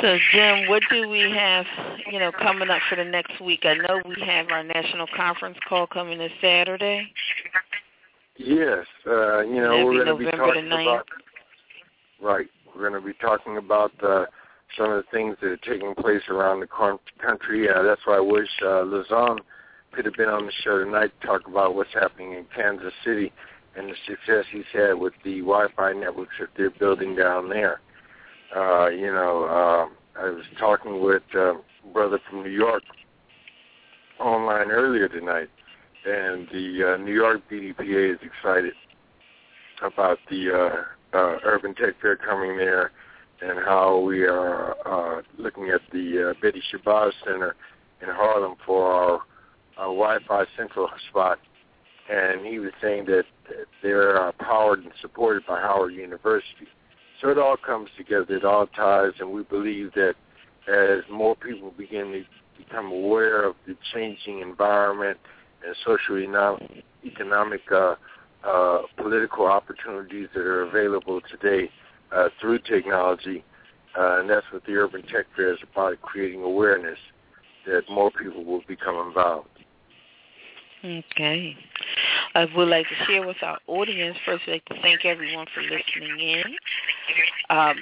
So 0.00 0.18
Jim, 0.32 0.68
what 0.68 0.82
do 0.90 1.08
we 1.08 1.20
have, 1.20 1.64
you 2.10 2.18
know, 2.18 2.32
coming 2.32 2.68
up 2.68 2.80
for 2.88 2.96
the 2.96 3.04
next 3.04 3.40
week? 3.40 3.60
I 3.64 3.74
know 3.74 4.02
we 4.06 4.20
have 4.26 4.48
our 4.50 4.64
national 4.64 5.06
conference 5.16 5.56
call 5.68 5.86
coming 5.86 6.18
this 6.18 6.32
Saturday. 6.40 7.12
Yes, 8.36 8.86
uh, 9.06 9.40
you 9.42 9.60
know 9.60 9.70
That'd 9.70 9.86
we're 9.86 10.04
going 10.04 10.06
to 10.06 10.16
be 10.16 10.24
November 10.24 10.46
talking 10.46 10.68
the 10.68 10.74
9th. 10.74 10.82
about 10.82 11.06
right. 12.20 12.46
We're 12.74 12.88
going 12.90 13.00
to 13.00 13.06
be 13.06 13.14
talking 13.20 13.56
about 13.56 13.92
uh, 14.02 14.24
some 14.76 14.90
of 14.90 15.04
the 15.04 15.10
things 15.16 15.36
that 15.40 15.48
are 15.48 15.56
taking 15.58 15.94
place 15.94 16.22
around 16.28 16.60
the 16.60 16.68
country. 17.20 17.68
Uh, 17.68 17.82
that's 17.82 18.00
why 18.04 18.16
I 18.16 18.20
wish 18.20 18.48
uh, 18.64 18.82
Lazon 18.82 19.38
could 19.92 20.04
have 20.04 20.14
been 20.14 20.28
on 20.28 20.46
the 20.46 20.52
show 20.62 20.82
tonight 20.82 21.12
to 21.20 21.26
talk 21.26 21.46
about 21.46 21.74
what's 21.74 21.94
happening 21.94 22.32
in 22.32 22.46
Kansas 22.54 22.92
City 23.04 23.32
and 23.76 23.88
the 23.88 23.94
success 24.06 24.44
he's 24.50 24.64
had 24.72 24.94
with 24.94 25.14
the 25.24 25.40
Wi-Fi 25.40 25.92
networks 25.92 26.34
that 26.40 26.48
they're 26.56 26.70
building 26.70 27.14
down 27.14 27.48
there. 27.48 27.80
Uh, 28.54 28.88
you 28.88 29.12
know, 29.12 29.44
uh, 29.44 30.20
I 30.20 30.30
was 30.30 30.44
talking 30.58 31.02
with 31.02 31.22
uh, 31.34 31.54
a 31.54 31.60
brother 31.92 32.18
from 32.28 32.42
New 32.42 32.50
York 32.50 32.82
online 34.20 34.70
earlier 34.70 35.08
tonight, 35.08 35.48
and 36.04 36.48
the 36.52 36.94
uh, 36.94 37.02
New 37.02 37.14
York 37.14 37.42
BDPA 37.50 38.14
is 38.14 38.20
excited 38.22 38.74
about 39.82 40.18
the 40.30 40.50
uh, 40.52 41.16
uh, 41.16 41.38
Urban 41.44 41.74
Tech 41.74 41.94
Fair 42.00 42.16
coming 42.16 42.56
there 42.56 42.92
and 43.40 43.58
how 43.64 43.98
we 43.98 44.24
are 44.24 44.74
uh, 44.86 45.22
looking 45.38 45.68
at 45.70 45.80
the 45.92 46.30
uh, 46.30 46.40
Betty 46.40 46.62
Shabazz 46.72 47.12
Center 47.24 47.56
in 48.00 48.08
Harlem 48.08 48.56
for 48.64 48.92
our, 48.92 49.12
our 49.76 49.86
Wi-Fi 49.86 50.44
central 50.56 50.88
spot. 51.10 51.38
And 52.10 52.46
he 52.46 52.58
was 52.58 52.72
saying 52.82 53.06
that 53.06 53.24
they're 53.82 54.20
uh, 54.22 54.32
powered 54.32 54.80
and 54.80 54.92
supported 55.00 55.44
by 55.46 55.60
Howard 55.60 55.94
University. 55.94 56.68
So 57.20 57.28
it 57.30 57.38
all 57.38 57.56
comes 57.56 57.88
together, 57.96 58.36
it 58.36 58.44
all 58.44 58.66
ties, 58.66 59.12
and 59.20 59.30
we 59.30 59.42
believe 59.44 59.92
that 59.94 60.14
as 60.68 61.04
more 61.10 61.36
people 61.36 61.72
begin 61.76 62.12
to 62.12 62.24
become 62.62 62.86
aware 62.86 63.44
of 63.44 63.56
the 63.66 63.76
changing 63.92 64.40
environment 64.40 65.18
and 65.66 65.74
social 65.84 66.18
economic 67.04 67.60
uh, 67.72 67.94
uh, 68.46 68.82
political 68.96 69.46
opportunities 69.46 70.28
that 70.34 70.42
are 70.42 70.62
available 70.62 71.20
today 71.30 71.70
through 72.40 72.58
technology, 72.60 73.44
uh, 73.98 74.20
and 74.20 74.30
that's 74.30 74.46
what 74.52 74.64
the 74.66 74.72
Urban 74.72 75.02
Tech 75.02 75.26
Fair 75.36 75.52
is 75.52 75.58
about, 75.72 76.00
creating 76.02 76.42
awareness 76.42 76.98
that 77.66 77.82
more 77.90 78.10
people 78.10 78.44
will 78.44 78.62
become 78.68 78.96
involved. 79.06 79.48
Okay. 80.84 81.56
I 82.34 82.46
would 82.56 82.68
like 82.68 82.86
to 82.88 83.04
share 83.06 83.26
with 83.26 83.38
our 83.42 83.58
audience. 83.66 84.18
First, 84.26 84.42
I'd 84.46 84.52
like 84.52 84.64
to 84.66 84.74
thank 84.82 85.06
everyone 85.06 85.46
for 85.54 85.62
listening 85.62 86.20
in. 86.20 86.44
Um, 87.48 87.76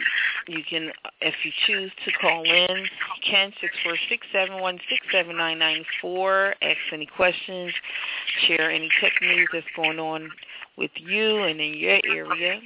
you 0.47 0.63
can, 0.69 0.93
if 1.21 1.35
you 1.45 1.51
choose 1.67 1.91
to 2.05 2.13
call 2.21 2.45
in, 2.45 2.77
you 2.77 3.23
can 3.29 3.53
six 3.61 3.75
four 3.83 3.97
six 4.09 4.27
seven 4.33 4.61
one 4.61 4.79
six 4.89 5.05
seven 5.11 5.37
nine 5.37 5.59
nine 5.59 5.85
four. 6.01 6.55
Ask 6.63 6.77
any 6.93 7.07
questions, 7.07 7.73
share 8.47 8.71
any 8.71 8.89
tech 9.01 9.13
news 9.21 9.49
that's 9.53 9.67
going 9.75 9.99
on 9.99 10.31
with 10.77 10.91
you 10.97 11.43
and 11.43 11.61
in 11.61 11.75
your 11.75 11.99
area. 12.05 12.61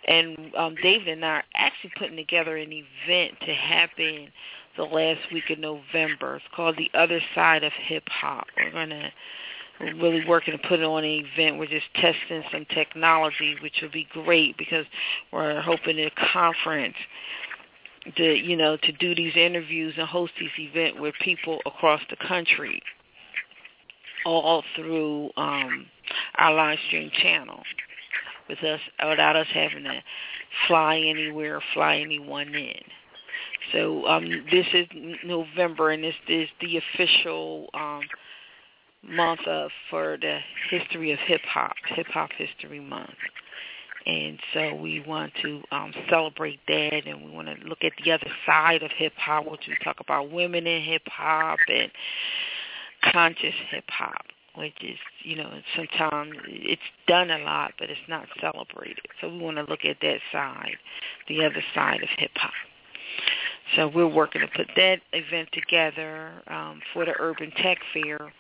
And 0.08 0.52
um, 0.56 0.76
David 0.82 1.08
and 1.08 1.26
I 1.26 1.30
are 1.30 1.44
actually 1.56 1.92
putting 1.98 2.16
together 2.16 2.58
an 2.58 2.72
event 2.72 3.40
to 3.46 3.54
happen 3.54 4.30
the 4.78 4.84
last 4.84 5.22
week 5.32 5.50
of 5.50 5.60
November. 5.60 6.36
It's 6.36 6.46
called 6.56 6.78
The 6.78 6.90
Other 6.94 7.20
Side 7.36 7.64
of 7.64 7.72
Hip 7.88 8.04
Hop. 8.10 8.48
We're 8.58 8.72
going 8.72 8.90
to 8.90 9.12
we're 9.80 9.96
really 9.96 10.26
working 10.28 10.58
to 10.58 10.68
put 10.68 10.82
on 10.82 11.04
an 11.04 11.26
event. 11.26 11.58
We're 11.58 11.66
just 11.66 11.88
testing 11.96 12.44
some 12.52 12.66
technology, 12.74 13.56
which 13.62 13.80
will 13.82 13.92
be 13.92 14.08
great 14.12 14.56
because 14.58 14.86
we're 15.32 15.62
hoping 15.62 16.00
a 16.00 16.12
conference 16.32 16.96
to 18.16 18.34
you 18.34 18.56
know 18.56 18.78
to 18.78 18.92
do 18.92 19.16
these 19.16 19.36
interviews 19.36 19.94
and 19.98 20.08
host 20.08 20.34
these 20.40 20.50
events 20.58 21.00
with 21.00 21.16
people 21.22 21.60
across 21.66 22.02
the 22.10 22.18
country, 22.28 22.82
all 24.26 24.64
through 24.76 25.32
um, 25.38 25.88
our 26.36 26.54
live 26.54 26.78
stream 26.88 27.10
channel, 27.22 27.64
with 28.48 28.60
us 28.60 28.80
without 29.10 29.36
us 29.36 29.48
having 29.54 29.84
to 29.84 30.04
fly 30.68 30.98
anywhere, 30.98 31.62
fly 31.74 31.98
anyone 31.98 32.54
in. 32.54 32.84
So 33.72 34.06
um, 34.08 34.26
this 34.52 34.66
is 34.74 34.88
November, 35.24 35.92
and 35.92 36.04
this 36.04 36.16
is 36.28 36.48
the 36.62 36.78
official 36.78 37.70
um, 37.74 38.02
month 39.04 39.42
of 39.48 39.72
for 39.90 40.18
the 40.20 40.40
history 40.70 41.12
of 41.12 41.20
hip 41.20 41.42
hop, 41.46 41.76
Hip 41.96 42.08
Hop 42.08 42.30
History 42.38 42.80
Month. 42.80 43.10
And 44.06 44.38
so 44.54 44.76
we 44.76 45.00
want 45.00 45.32
to 45.42 45.62
um, 45.72 45.94
celebrate 46.10 46.60
that, 46.68 47.08
and 47.08 47.24
we 47.24 47.32
want 47.32 47.48
to 47.48 47.68
look 47.68 47.84
at 47.84 47.94
the 48.04 48.12
other 48.12 48.28
side 48.46 48.84
of 48.84 48.92
hip 48.98 49.14
hop, 49.18 49.50
which 49.50 49.62
we 49.68 49.78
talk 49.84 49.98
about 50.00 50.30
women 50.30 50.68
in 50.68 50.82
hip 50.82 51.04
hop 51.06 51.60
and 51.70 51.90
conscious 53.12 53.56
hip 53.72 53.86
hop, 53.88 54.26
which 54.56 54.76
is, 54.82 54.98
you 55.24 55.38
know, 55.38 55.50
sometimes 55.76 56.34
it's 56.48 56.82
done 57.08 57.32
a 57.32 57.40
lot, 57.40 57.74
but 57.80 57.90
it's 57.90 58.00
not 58.10 58.28
celebrated. 58.42 59.06
So 59.22 59.30
we 59.30 59.40
want 59.40 59.58
to 59.58 59.64
look 59.64 59.86
at 59.86 59.98
that 60.02 60.20
side, 60.34 60.76
the 61.30 61.46
other 61.46 61.64
side 61.74 62.04
of 62.04 62.10
hip 62.18 62.32
hop. 62.36 62.52
So 63.76 63.88
we're 63.88 64.08
working 64.08 64.42
to 64.42 64.48
put 64.48 64.68
that 64.76 65.00
event 65.14 65.50
together 65.52 66.32
um, 66.48 66.82
for 66.94 67.06
the 67.06 67.14
Urban 67.20 67.52
Tech 67.52 67.80
Fair. 67.94 68.32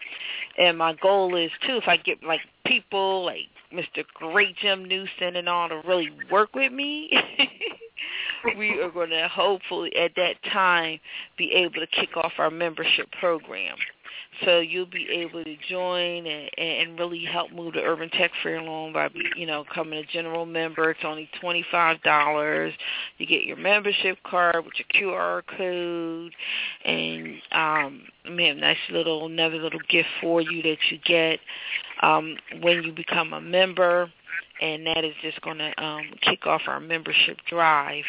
And 0.57 0.78
my 0.78 0.93
goal 0.93 1.36
is, 1.36 1.51
too, 1.65 1.78
if 1.78 1.88
I 1.88 1.97
get, 1.97 2.24
like, 2.24 2.41
people 2.65 3.26
like 3.26 3.47
Mr. 3.74 4.03
Great 4.13 4.55
Jim 4.57 4.86
Neusom 4.86 5.36
and 5.36 5.49
all 5.49 5.69
to 5.69 5.82
really 5.88 6.11
work 6.30 6.53
with 6.53 6.71
me, 6.71 7.11
we 8.57 8.80
are 8.82 8.91
going 8.91 9.09
to 9.09 9.28
hopefully 9.28 9.95
at 9.95 10.11
that 10.15 10.36
time 10.51 10.99
be 11.38 11.51
able 11.53 11.76
to 11.76 11.88
kick 11.88 12.15
off 12.15 12.34
our 12.38 12.51
membership 12.51 13.09
program. 13.19 13.78
So 14.43 14.59
you'll 14.59 14.86
be 14.88 15.07
able 15.11 15.43
to 15.43 15.55
join 15.70 16.26
and, 16.26 16.49
and 16.57 16.99
really 16.99 17.24
help 17.24 17.51
move 17.51 17.74
the 17.74 17.82
Urban 17.82 18.09
Tech 18.09 18.32
Fair 18.41 18.57
along 18.57 18.93
by, 18.93 19.09
you 19.36 19.45
know, 19.45 19.64
coming 19.74 19.99
a 19.99 20.03
general 20.05 20.45
member. 20.45 20.89
It's 20.91 20.99
only 21.03 21.30
$25. 21.41 22.72
You 23.18 23.26
get 23.26 23.43
your 23.43 23.57
membership 23.57 24.18
card 24.24 24.66
with 24.66 24.74
your 24.78 25.41
QR 25.43 25.43
code, 25.57 26.34
and 26.84 27.36
um, 27.51 28.03
we 28.36 28.47
have 28.47 28.57
a 28.57 28.59
nice 28.59 28.78
little, 28.89 29.28
another 29.28 29.57
little 29.57 29.82
gift 29.88 30.09
for 30.20 30.41
you 30.41 30.61
that 30.64 30.78
you 30.89 30.99
get 31.05 31.39
um, 32.01 32.36
when 32.61 32.84
you 32.84 32.91
become 32.91 33.34
a 33.34 33.41
member, 33.41 34.11
and 34.61 34.86
that 34.88 35.03
is 35.03 35.14
just 35.22 35.39
going 35.41 35.59
to 35.59 35.84
um, 35.84 36.05
kick 36.22 36.47
off 36.47 36.61
our 36.68 36.80
membership 36.80 37.38
drive 37.47 38.05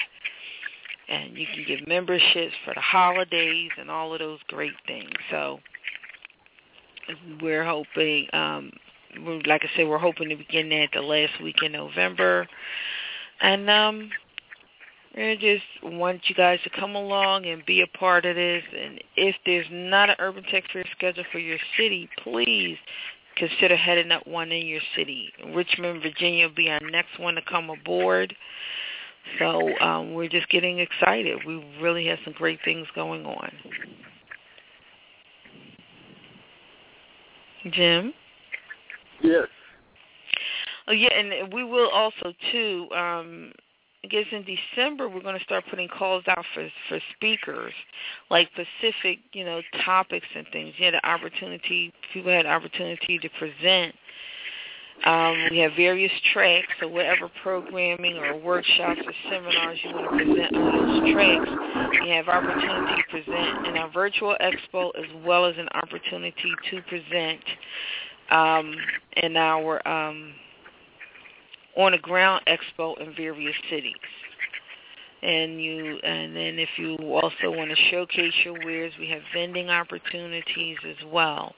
and 1.08 1.36
you 1.36 1.46
can 1.46 1.64
get 1.66 1.86
memberships 1.86 2.54
for 2.64 2.72
the 2.74 2.80
holidays 2.80 3.70
and 3.78 3.90
all 3.90 4.14
of 4.14 4.20
those 4.20 4.38
great 4.48 4.72
things. 4.86 5.12
So 5.30 5.60
we're 7.42 7.64
hoping, 7.64 8.26
um, 8.32 8.72
we're, 9.24 9.40
like 9.46 9.62
I 9.64 9.68
said, 9.76 9.88
we're 9.88 9.98
hoping 9.98 10.28
to 10.30 10.36
begin 10.36 10.68
that 10.70 10.88
the 10.92 11.00
last 11.00 11.40
week 11.42 11.62
in 11.62 11.72
November, 11.72 12.46
and 13.40 13.68
um, 13.68 14.10
we 15.16 15.36
just 15.36 15.94
want 15.94 16.22
you 16.28 16.34
guys 16.34 16.58
to 16.64 16.70
come 16.70 16.94
along 16.94 17.46
and 17.46 17.64
be 17.66 17.82
a 17.82 17.98
part 17.98 18.24
of 18.24 18.36
this. 18.36 18.64
And 18.76 19.00
if 19.16 19.36
there's 19.46 19.66
not 19.70 20.10
an 20.10 20.16
urban 20.18 20.44
tech 20.44 20.64
fair 20.72 20.84
scheduled 20.96 21.26
for 21.30 21.38
your 21.38 21.58
city, 21.76 22.08
please 22.22 22.76
consider 23.36 23.76
heading 23.76 24.10
up 24.10 24.26
one 24.26 24.50
in 24.52 24.66
your 24.66 24.80
city. 24.96 25.32
Richmond, 25.54 26.02
Virginia 26.02 26.48
will 26.48 26.54
be 26.54 26.70
our 26.70 26.80
next 26.80 27.18
one 27.18 27.34
to 27.36 27.42
come 27.42 27.70
aboard. 27.70 28.34
So 29.38 29.76
um, 29.80 30.14
we're 30.14 30.28
just 30.28 30.48
getting 30.48 30.80
excited. 30.80 31.38
We 31.46 31.64
really 31.80 32.06
have 32.06 32.18
some 32.24 32.34
great 32.34 32.60
things 32.64 32.86
going 32.94 33.24
on. 33.24 33.52
Jim? 37.72 38.12
Yes. 39.22 39.46
Oh 40.86 40.92
yeah, 40.92 41.14
and 41.14 41.52
we 41.52 41.64
will 41.64 41.88
also 41.88 42.32
too. 42.52 42.88
Um, 42.94 43.52
I 44.04 44.06
guess 44.06 44.26
in 44.32 44.44
December 44.44 45.08
we're 45.08 45.22
going 45.22 45.38
to 45.38 45.44
start 45.44 45.64
putting 45.70 45.88
calls 45.88 46.24
out 46.28 46.44
for 46.52 46.68
for 46.88 47.00
speakers, 47.16 47.72
like 48.30 48.50
specific, 48.52 49.20
you 49.32 49.44
know, 49.44 49.62
topics 49.84 50.26
and 50.36 50.46
things. 50.52 50.74
You 50.76 50.84
had 50.84 50.94
an 50.94 51.00
opportunity, 51.04 51.90
people 52.12 52.30
had 52.30 52.44
opportunity 52.44 53.18
to 53.18 53.28
present 53.38 53.94
Um, 55.04 55.48
we 55.50 55.58
have 55.58 55.72
various 55.76 56.12
tracks, 56.32 56.68
so 56.80 56.88
whatever 56.88 57.28
programming 57.42 58.16
or 58.16 58.38
workshops 58.38 59.00
or 59.04 59.12
seminars 59.30 59.78
you 59.82 59.90
want 59.90 60.18
to 60.18 60.24
present 60.24 60.56
on 60.56 61.02
those 61.02 61.12
tracks, 61.12 61.50
you 62.02 62.12
have 62.12 62.28
opportunity 62.28 63.02
to 63.02 63.10
present 63.10 63.66
in 63.66 63.76
our 63.76 63.90
virtual 63.90 64.34
expo 64.40 64.90
as 64.96 65.04
well 65.26 65.44
as 65.44 65.56
an 65.58 65.68
opportunity 65.74 66.52
to 66.70 66.80
present 66.82 67.40
um, 68.30 68.74
in 69.18 69.36
our 69.36 69.86
um, 69.86 70.32
on-the-ground 71.76 72.42
expo 72.46 72.98
in 72.98 73.14
various 73.14 73.56
cities. 73.68 73.94
And 75.22 75.60
you, 75.60 75.98
and 76.02 76.36
then 76.36 76.58
if 76.58 76.68
you 76.78 76.96
also 76.96 77.50
want 77.50 77.70
to 77.70 77.76
showcase 77.90 78.34
your 78.44 78.54
wares, 78.64 78.92
we 78.98 79.08
have 79.08 79.22
vending 79.34 79.70
opportunities 79.70 80.76
as 80.86 80.96
well. 81.10 81.54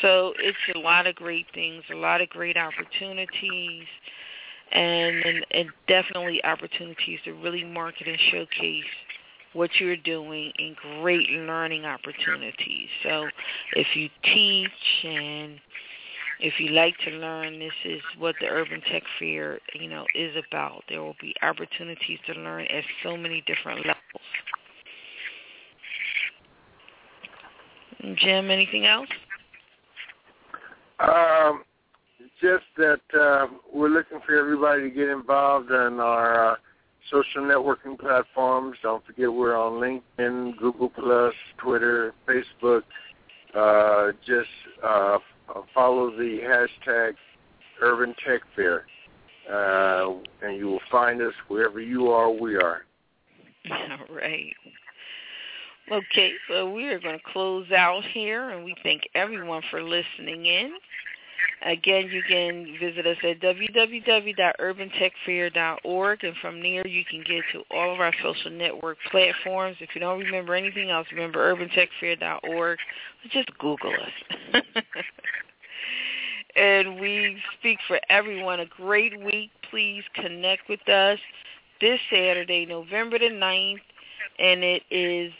So 0.00 0.32
it's 0.38 0.56
a 0.74 0.78
lot 0.78 1.06
of 1.06 1.14
great 1.14 1.46
things, 1.54 1.84
a 1.90 1.94
lot 1.94 2.20
of 2.20 2.28
great 2.30 2.56
opportunities, 2.56 3.86
and, 4.72 5.16
and, 5.16 5.46
and 5.50 5.68
definitely 5.86 6.42
opportunities 6.44 7.20
to 7.24 7.32
really 7.34 7.64
market 7.64 8.08
and 8.08 8.18
showcase 8.30 8.84
what 9.52 9.70
you're 9.78 9.96
doing 9.96 10.52
and 10.58 10.74
great 10.76 11.28
learning 11.30 11.84
opportunities. 11.84 12.88
So 13.02 13.28
if 13.74 13.86
you 13.94 14.08
teach 14.22 15.04
and 15.04 15.60
if 16.40 16.58
you 16.58 16.70
like 16.70 16.96
to 17.04 17.10
learn, 17.10 17.58
this 17.60 17.72
is 17.84 18.00
what 18.18 18.34
the 18.40 18.46
Urban 18.46 18.80
Tech 18.90 19.04
Fair, 19.18 19.60
you 19.74 19.88
know, 19.88 20.06
is 20.14 20.34
about. 20.50 20.82
There 20.88 21.02
will 21.02 21.16
be 21.20 21.34
opportunities 21.42 22.18
to 22.26 22.32
learn 22.32 22.66
at 22.66 22.82
so 23.02 23.16
many 23.16 23.44
different 23.46 23.86
levels. 23.86 24.02
Jim, 28.16 28.50
anything 28.50 28.86
else? 28.86 29.08
Um, 31.02 31.64
just 32.40 32.64
that 32.76 33.00
uh, 33.18 33.46
we're 33.72 33.88
looking 33.88 34.20
for 34.26 34.36
everybody 34.36 34.82
to 34.82 34.90
get 34.90 35.08
involved 35.08 35.70
in 35.70 36.00
our 36.00 36.52
uh, 36.52 36.56
social 37.10 37.42
networking 37.42 37.98
platforms. 37.98 38.76
Don't 38.82 39.04
forget 39.04 39.32
we're 39.32 39.56
on 39.56 39.74
LinkedIn, 39.74 40.56
Google 40.58 40.90
Plus, 40.90 41.34
Twitter, 41.58 42.14
Facebook. 42.28 42.82
Uh, 43.54 44.12
just 44.26 44.48
uh, 44.82 45.18
follow 45.74 46.10
the 46.10 46.38
hashtag 46.42 47.14
Urban 47.80 48.14
Tech 48.26 48.40
Fair, 48.56 48.86
uh, 49.52 50.14
and 50.42 50.56
you 50.56 50.66
will 50.66 50.80
find 50.90 51.20
us 51.20 51.34
wherever 51.48 51.80
you 51.80 52.08
are. 52.08 52.30
We 52.30 52.56
are. 52.56 52.82
All 53.70 54.16
right. 54.16 54.52
Okay, 55.90 56.32
so 56.48 56.72
we 56.72 56.84
are 56.84 57.00
going 57.00 57.18
to 57.18 57.24
close 57.32 57.70
out 57.72 58.04
here, 58.12 58.50
and 58.50 58.64
we 58.64 58.76
thank 58.82 59.08
everyone 59.14 59.62
for 59.70 59.82
listening 59.82 60.46
in. 60.46 60.72
Again, 61.64 62.08
you 62.10 62.22
can 62.22 62.76
visit 62.80 63.06
us 63.06 63.18
at 63.22 63.38
www.urbantechfair.org, 63.40 66.24
and 66.24 66.36
from 66.36 66.62
there 66.62 66.86
you 66.86 67.04
can 67.04 67.20
get 67.20 67.44
to 67.52 67.62
all 67.70 67.92
of 67.94 68.00
our 68.00 68.14
social 68.22 68.50
network 68.50 68.96
platforms. 69.10 69.76
If 69.80 69.90
you 69.94 70.00
don't 70.00 70.20
remember 70.20 70.54
anything 70.54 70.88
else, 70.90 71.06
remember 71.12 71.54
urbantechfair.org. 71.54 72.78
Just 73.30 73.50
Google 73.58 73.94
us. 73.94 74.10
and 76.56 76.98
we 77.00 77.36
speak 77.58 77.78
for 77.86 78.00
everyone 78.08 78.60
a 78.60 78.66
great 78.66 79.20
week. 79.20 79.50
Please 79.70 80.04
connect 80.14 80.68
with 80.68 80.88
us 80.88 81.18
this 81.80 82.00
Saturday, 82.10 82.66
November 82.66 83.18
the 83.18 83.26
9th, 83.26 83.80
and 84.38 84.64
it 84.64 84.82
is 84.90 85.32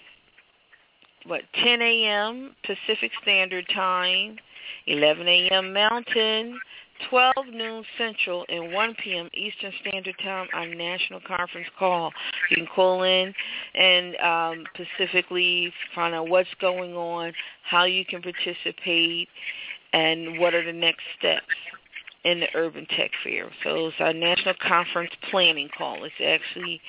what 1.27 1.43
10 1.63 1.83
a.m. 1.83 2.55
Pacific 2.65 3.13
Standard 3.23 3.67
Time, 3.75 4.37
11 4.87 5.29
a.m. 5.29 5.73
Mountain, 5.73 6.59
12 7.11 7.35
noon 7.53 7.85
Central, 7.99 8.45
and 8.49 8.73
1 8.73 8.95
p.m. 9.03 9.29
Eastern 9.35 9.73
Standard 9.81 10.17
Time 10.23 10.49
on 10.55 10.77
national 10.77 11.21
conference 11.21 11.69
call. 11.79 12.13
You 12.51 12.57
can 12.57 12.67
call 12.67 13.03
in 13.03 13.35
and 13.75 14.17
um, 14.17 14.65
specifically 14.75 15.73
find 15.95 16.15
out 16.15 16.29
what's 16.29 16.53
going 16.61 16.95
on, 16.95 17.33
how 17.69 17.85
you 17.85 18.05
can 18.05 18.23
participate, 18.23 19.29
and 19.93 20.39
what 20.39 20.55
are 20.55 20.65
the 20.65 20.73
next 20.73 21.03
steps 21.19 21.47
in 22.25 22.41
the 22.41 22.49
Urban 22.55 22.87
Tech 22.97 23.11
Fair. 23.25 23.51
So 23.65 23.89
it's 23.89 23.97
our 23.99 24.13
national 24.13 24.55
conference 24.67 25.11
planning 25.31 25.69
call. 25.77 26.05
It's 26.05 26.15
actually 26.25 26.81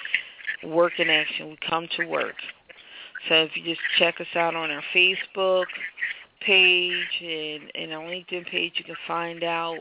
work 0.63 0.93
in 0.99 1.09
action. 1.09 1.49
We 1.49 1.57
come 1.67 1.87
to 1.97 2.05
work. 2.05 2.35
So 3.29 3.35
if 3.35 3.55
you 3.55 3.63
just 3.63 3.81
check 3.97 4.19
us 4.19 4.27
out 4.35 4.55
on 4.55 4.71
our 4.71 4.83
Facebook 4.93 5.65
page 6.41 7.21
and, 7.21 7.71
and 7.75 7.93
our 7.93 8.03
LinkedIn 8.03 8.47
page, 8.47 8.73
you 8.77 8.83
can 8.83 8.95
find 9.07 9.43
out 9.43 9.79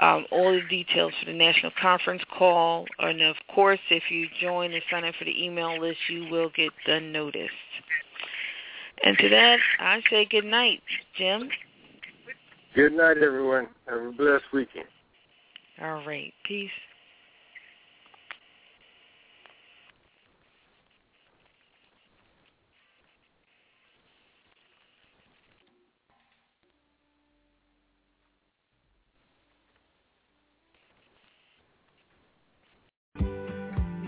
um, 0.00 0.26
all 0.30 0.52
the 0.52 0.62
details 0.68 1.12
for 1.20 1.26
the 1.26 1.36
national 1.36 1.72
conference 1.80 2.22
call. 2.36 2.86
And 2.98 3.22
of 3.22 3.36
course, 3.54 3.80
if 3.90 4.10
you 4.10 4.26
join 4.40 4.72
and 4.72 4.82
sign 4.90 5.04
up 5.04 5.14
for 5.16 5.24
the 5.24 5.44
email 5.44 5.80
list, 5.80 5.98
you 6.08 6.28
will 6.30 6.50
get 6.56 6.72
the 6.86 7.00
notice. 7.00 7.50
And 9.04 9.16
to 9.18 9.28
that, 9.28 9.58
I 9.80 10.02
say 10.10 10.26
good 10.28 10.44
night, 10.44 10.82
Jim. 11.16 11.48
Good 12.74 12.92
night, 12.92 13.18
everyone. 13.18 13.68
Have 13.88 14.00
a 14.00 14.12
blessed 14.12 14.44
weekend. 14.52 14.86
All 15.80 16.04
right. 16.06 16.32
Peace. 16.44 16.70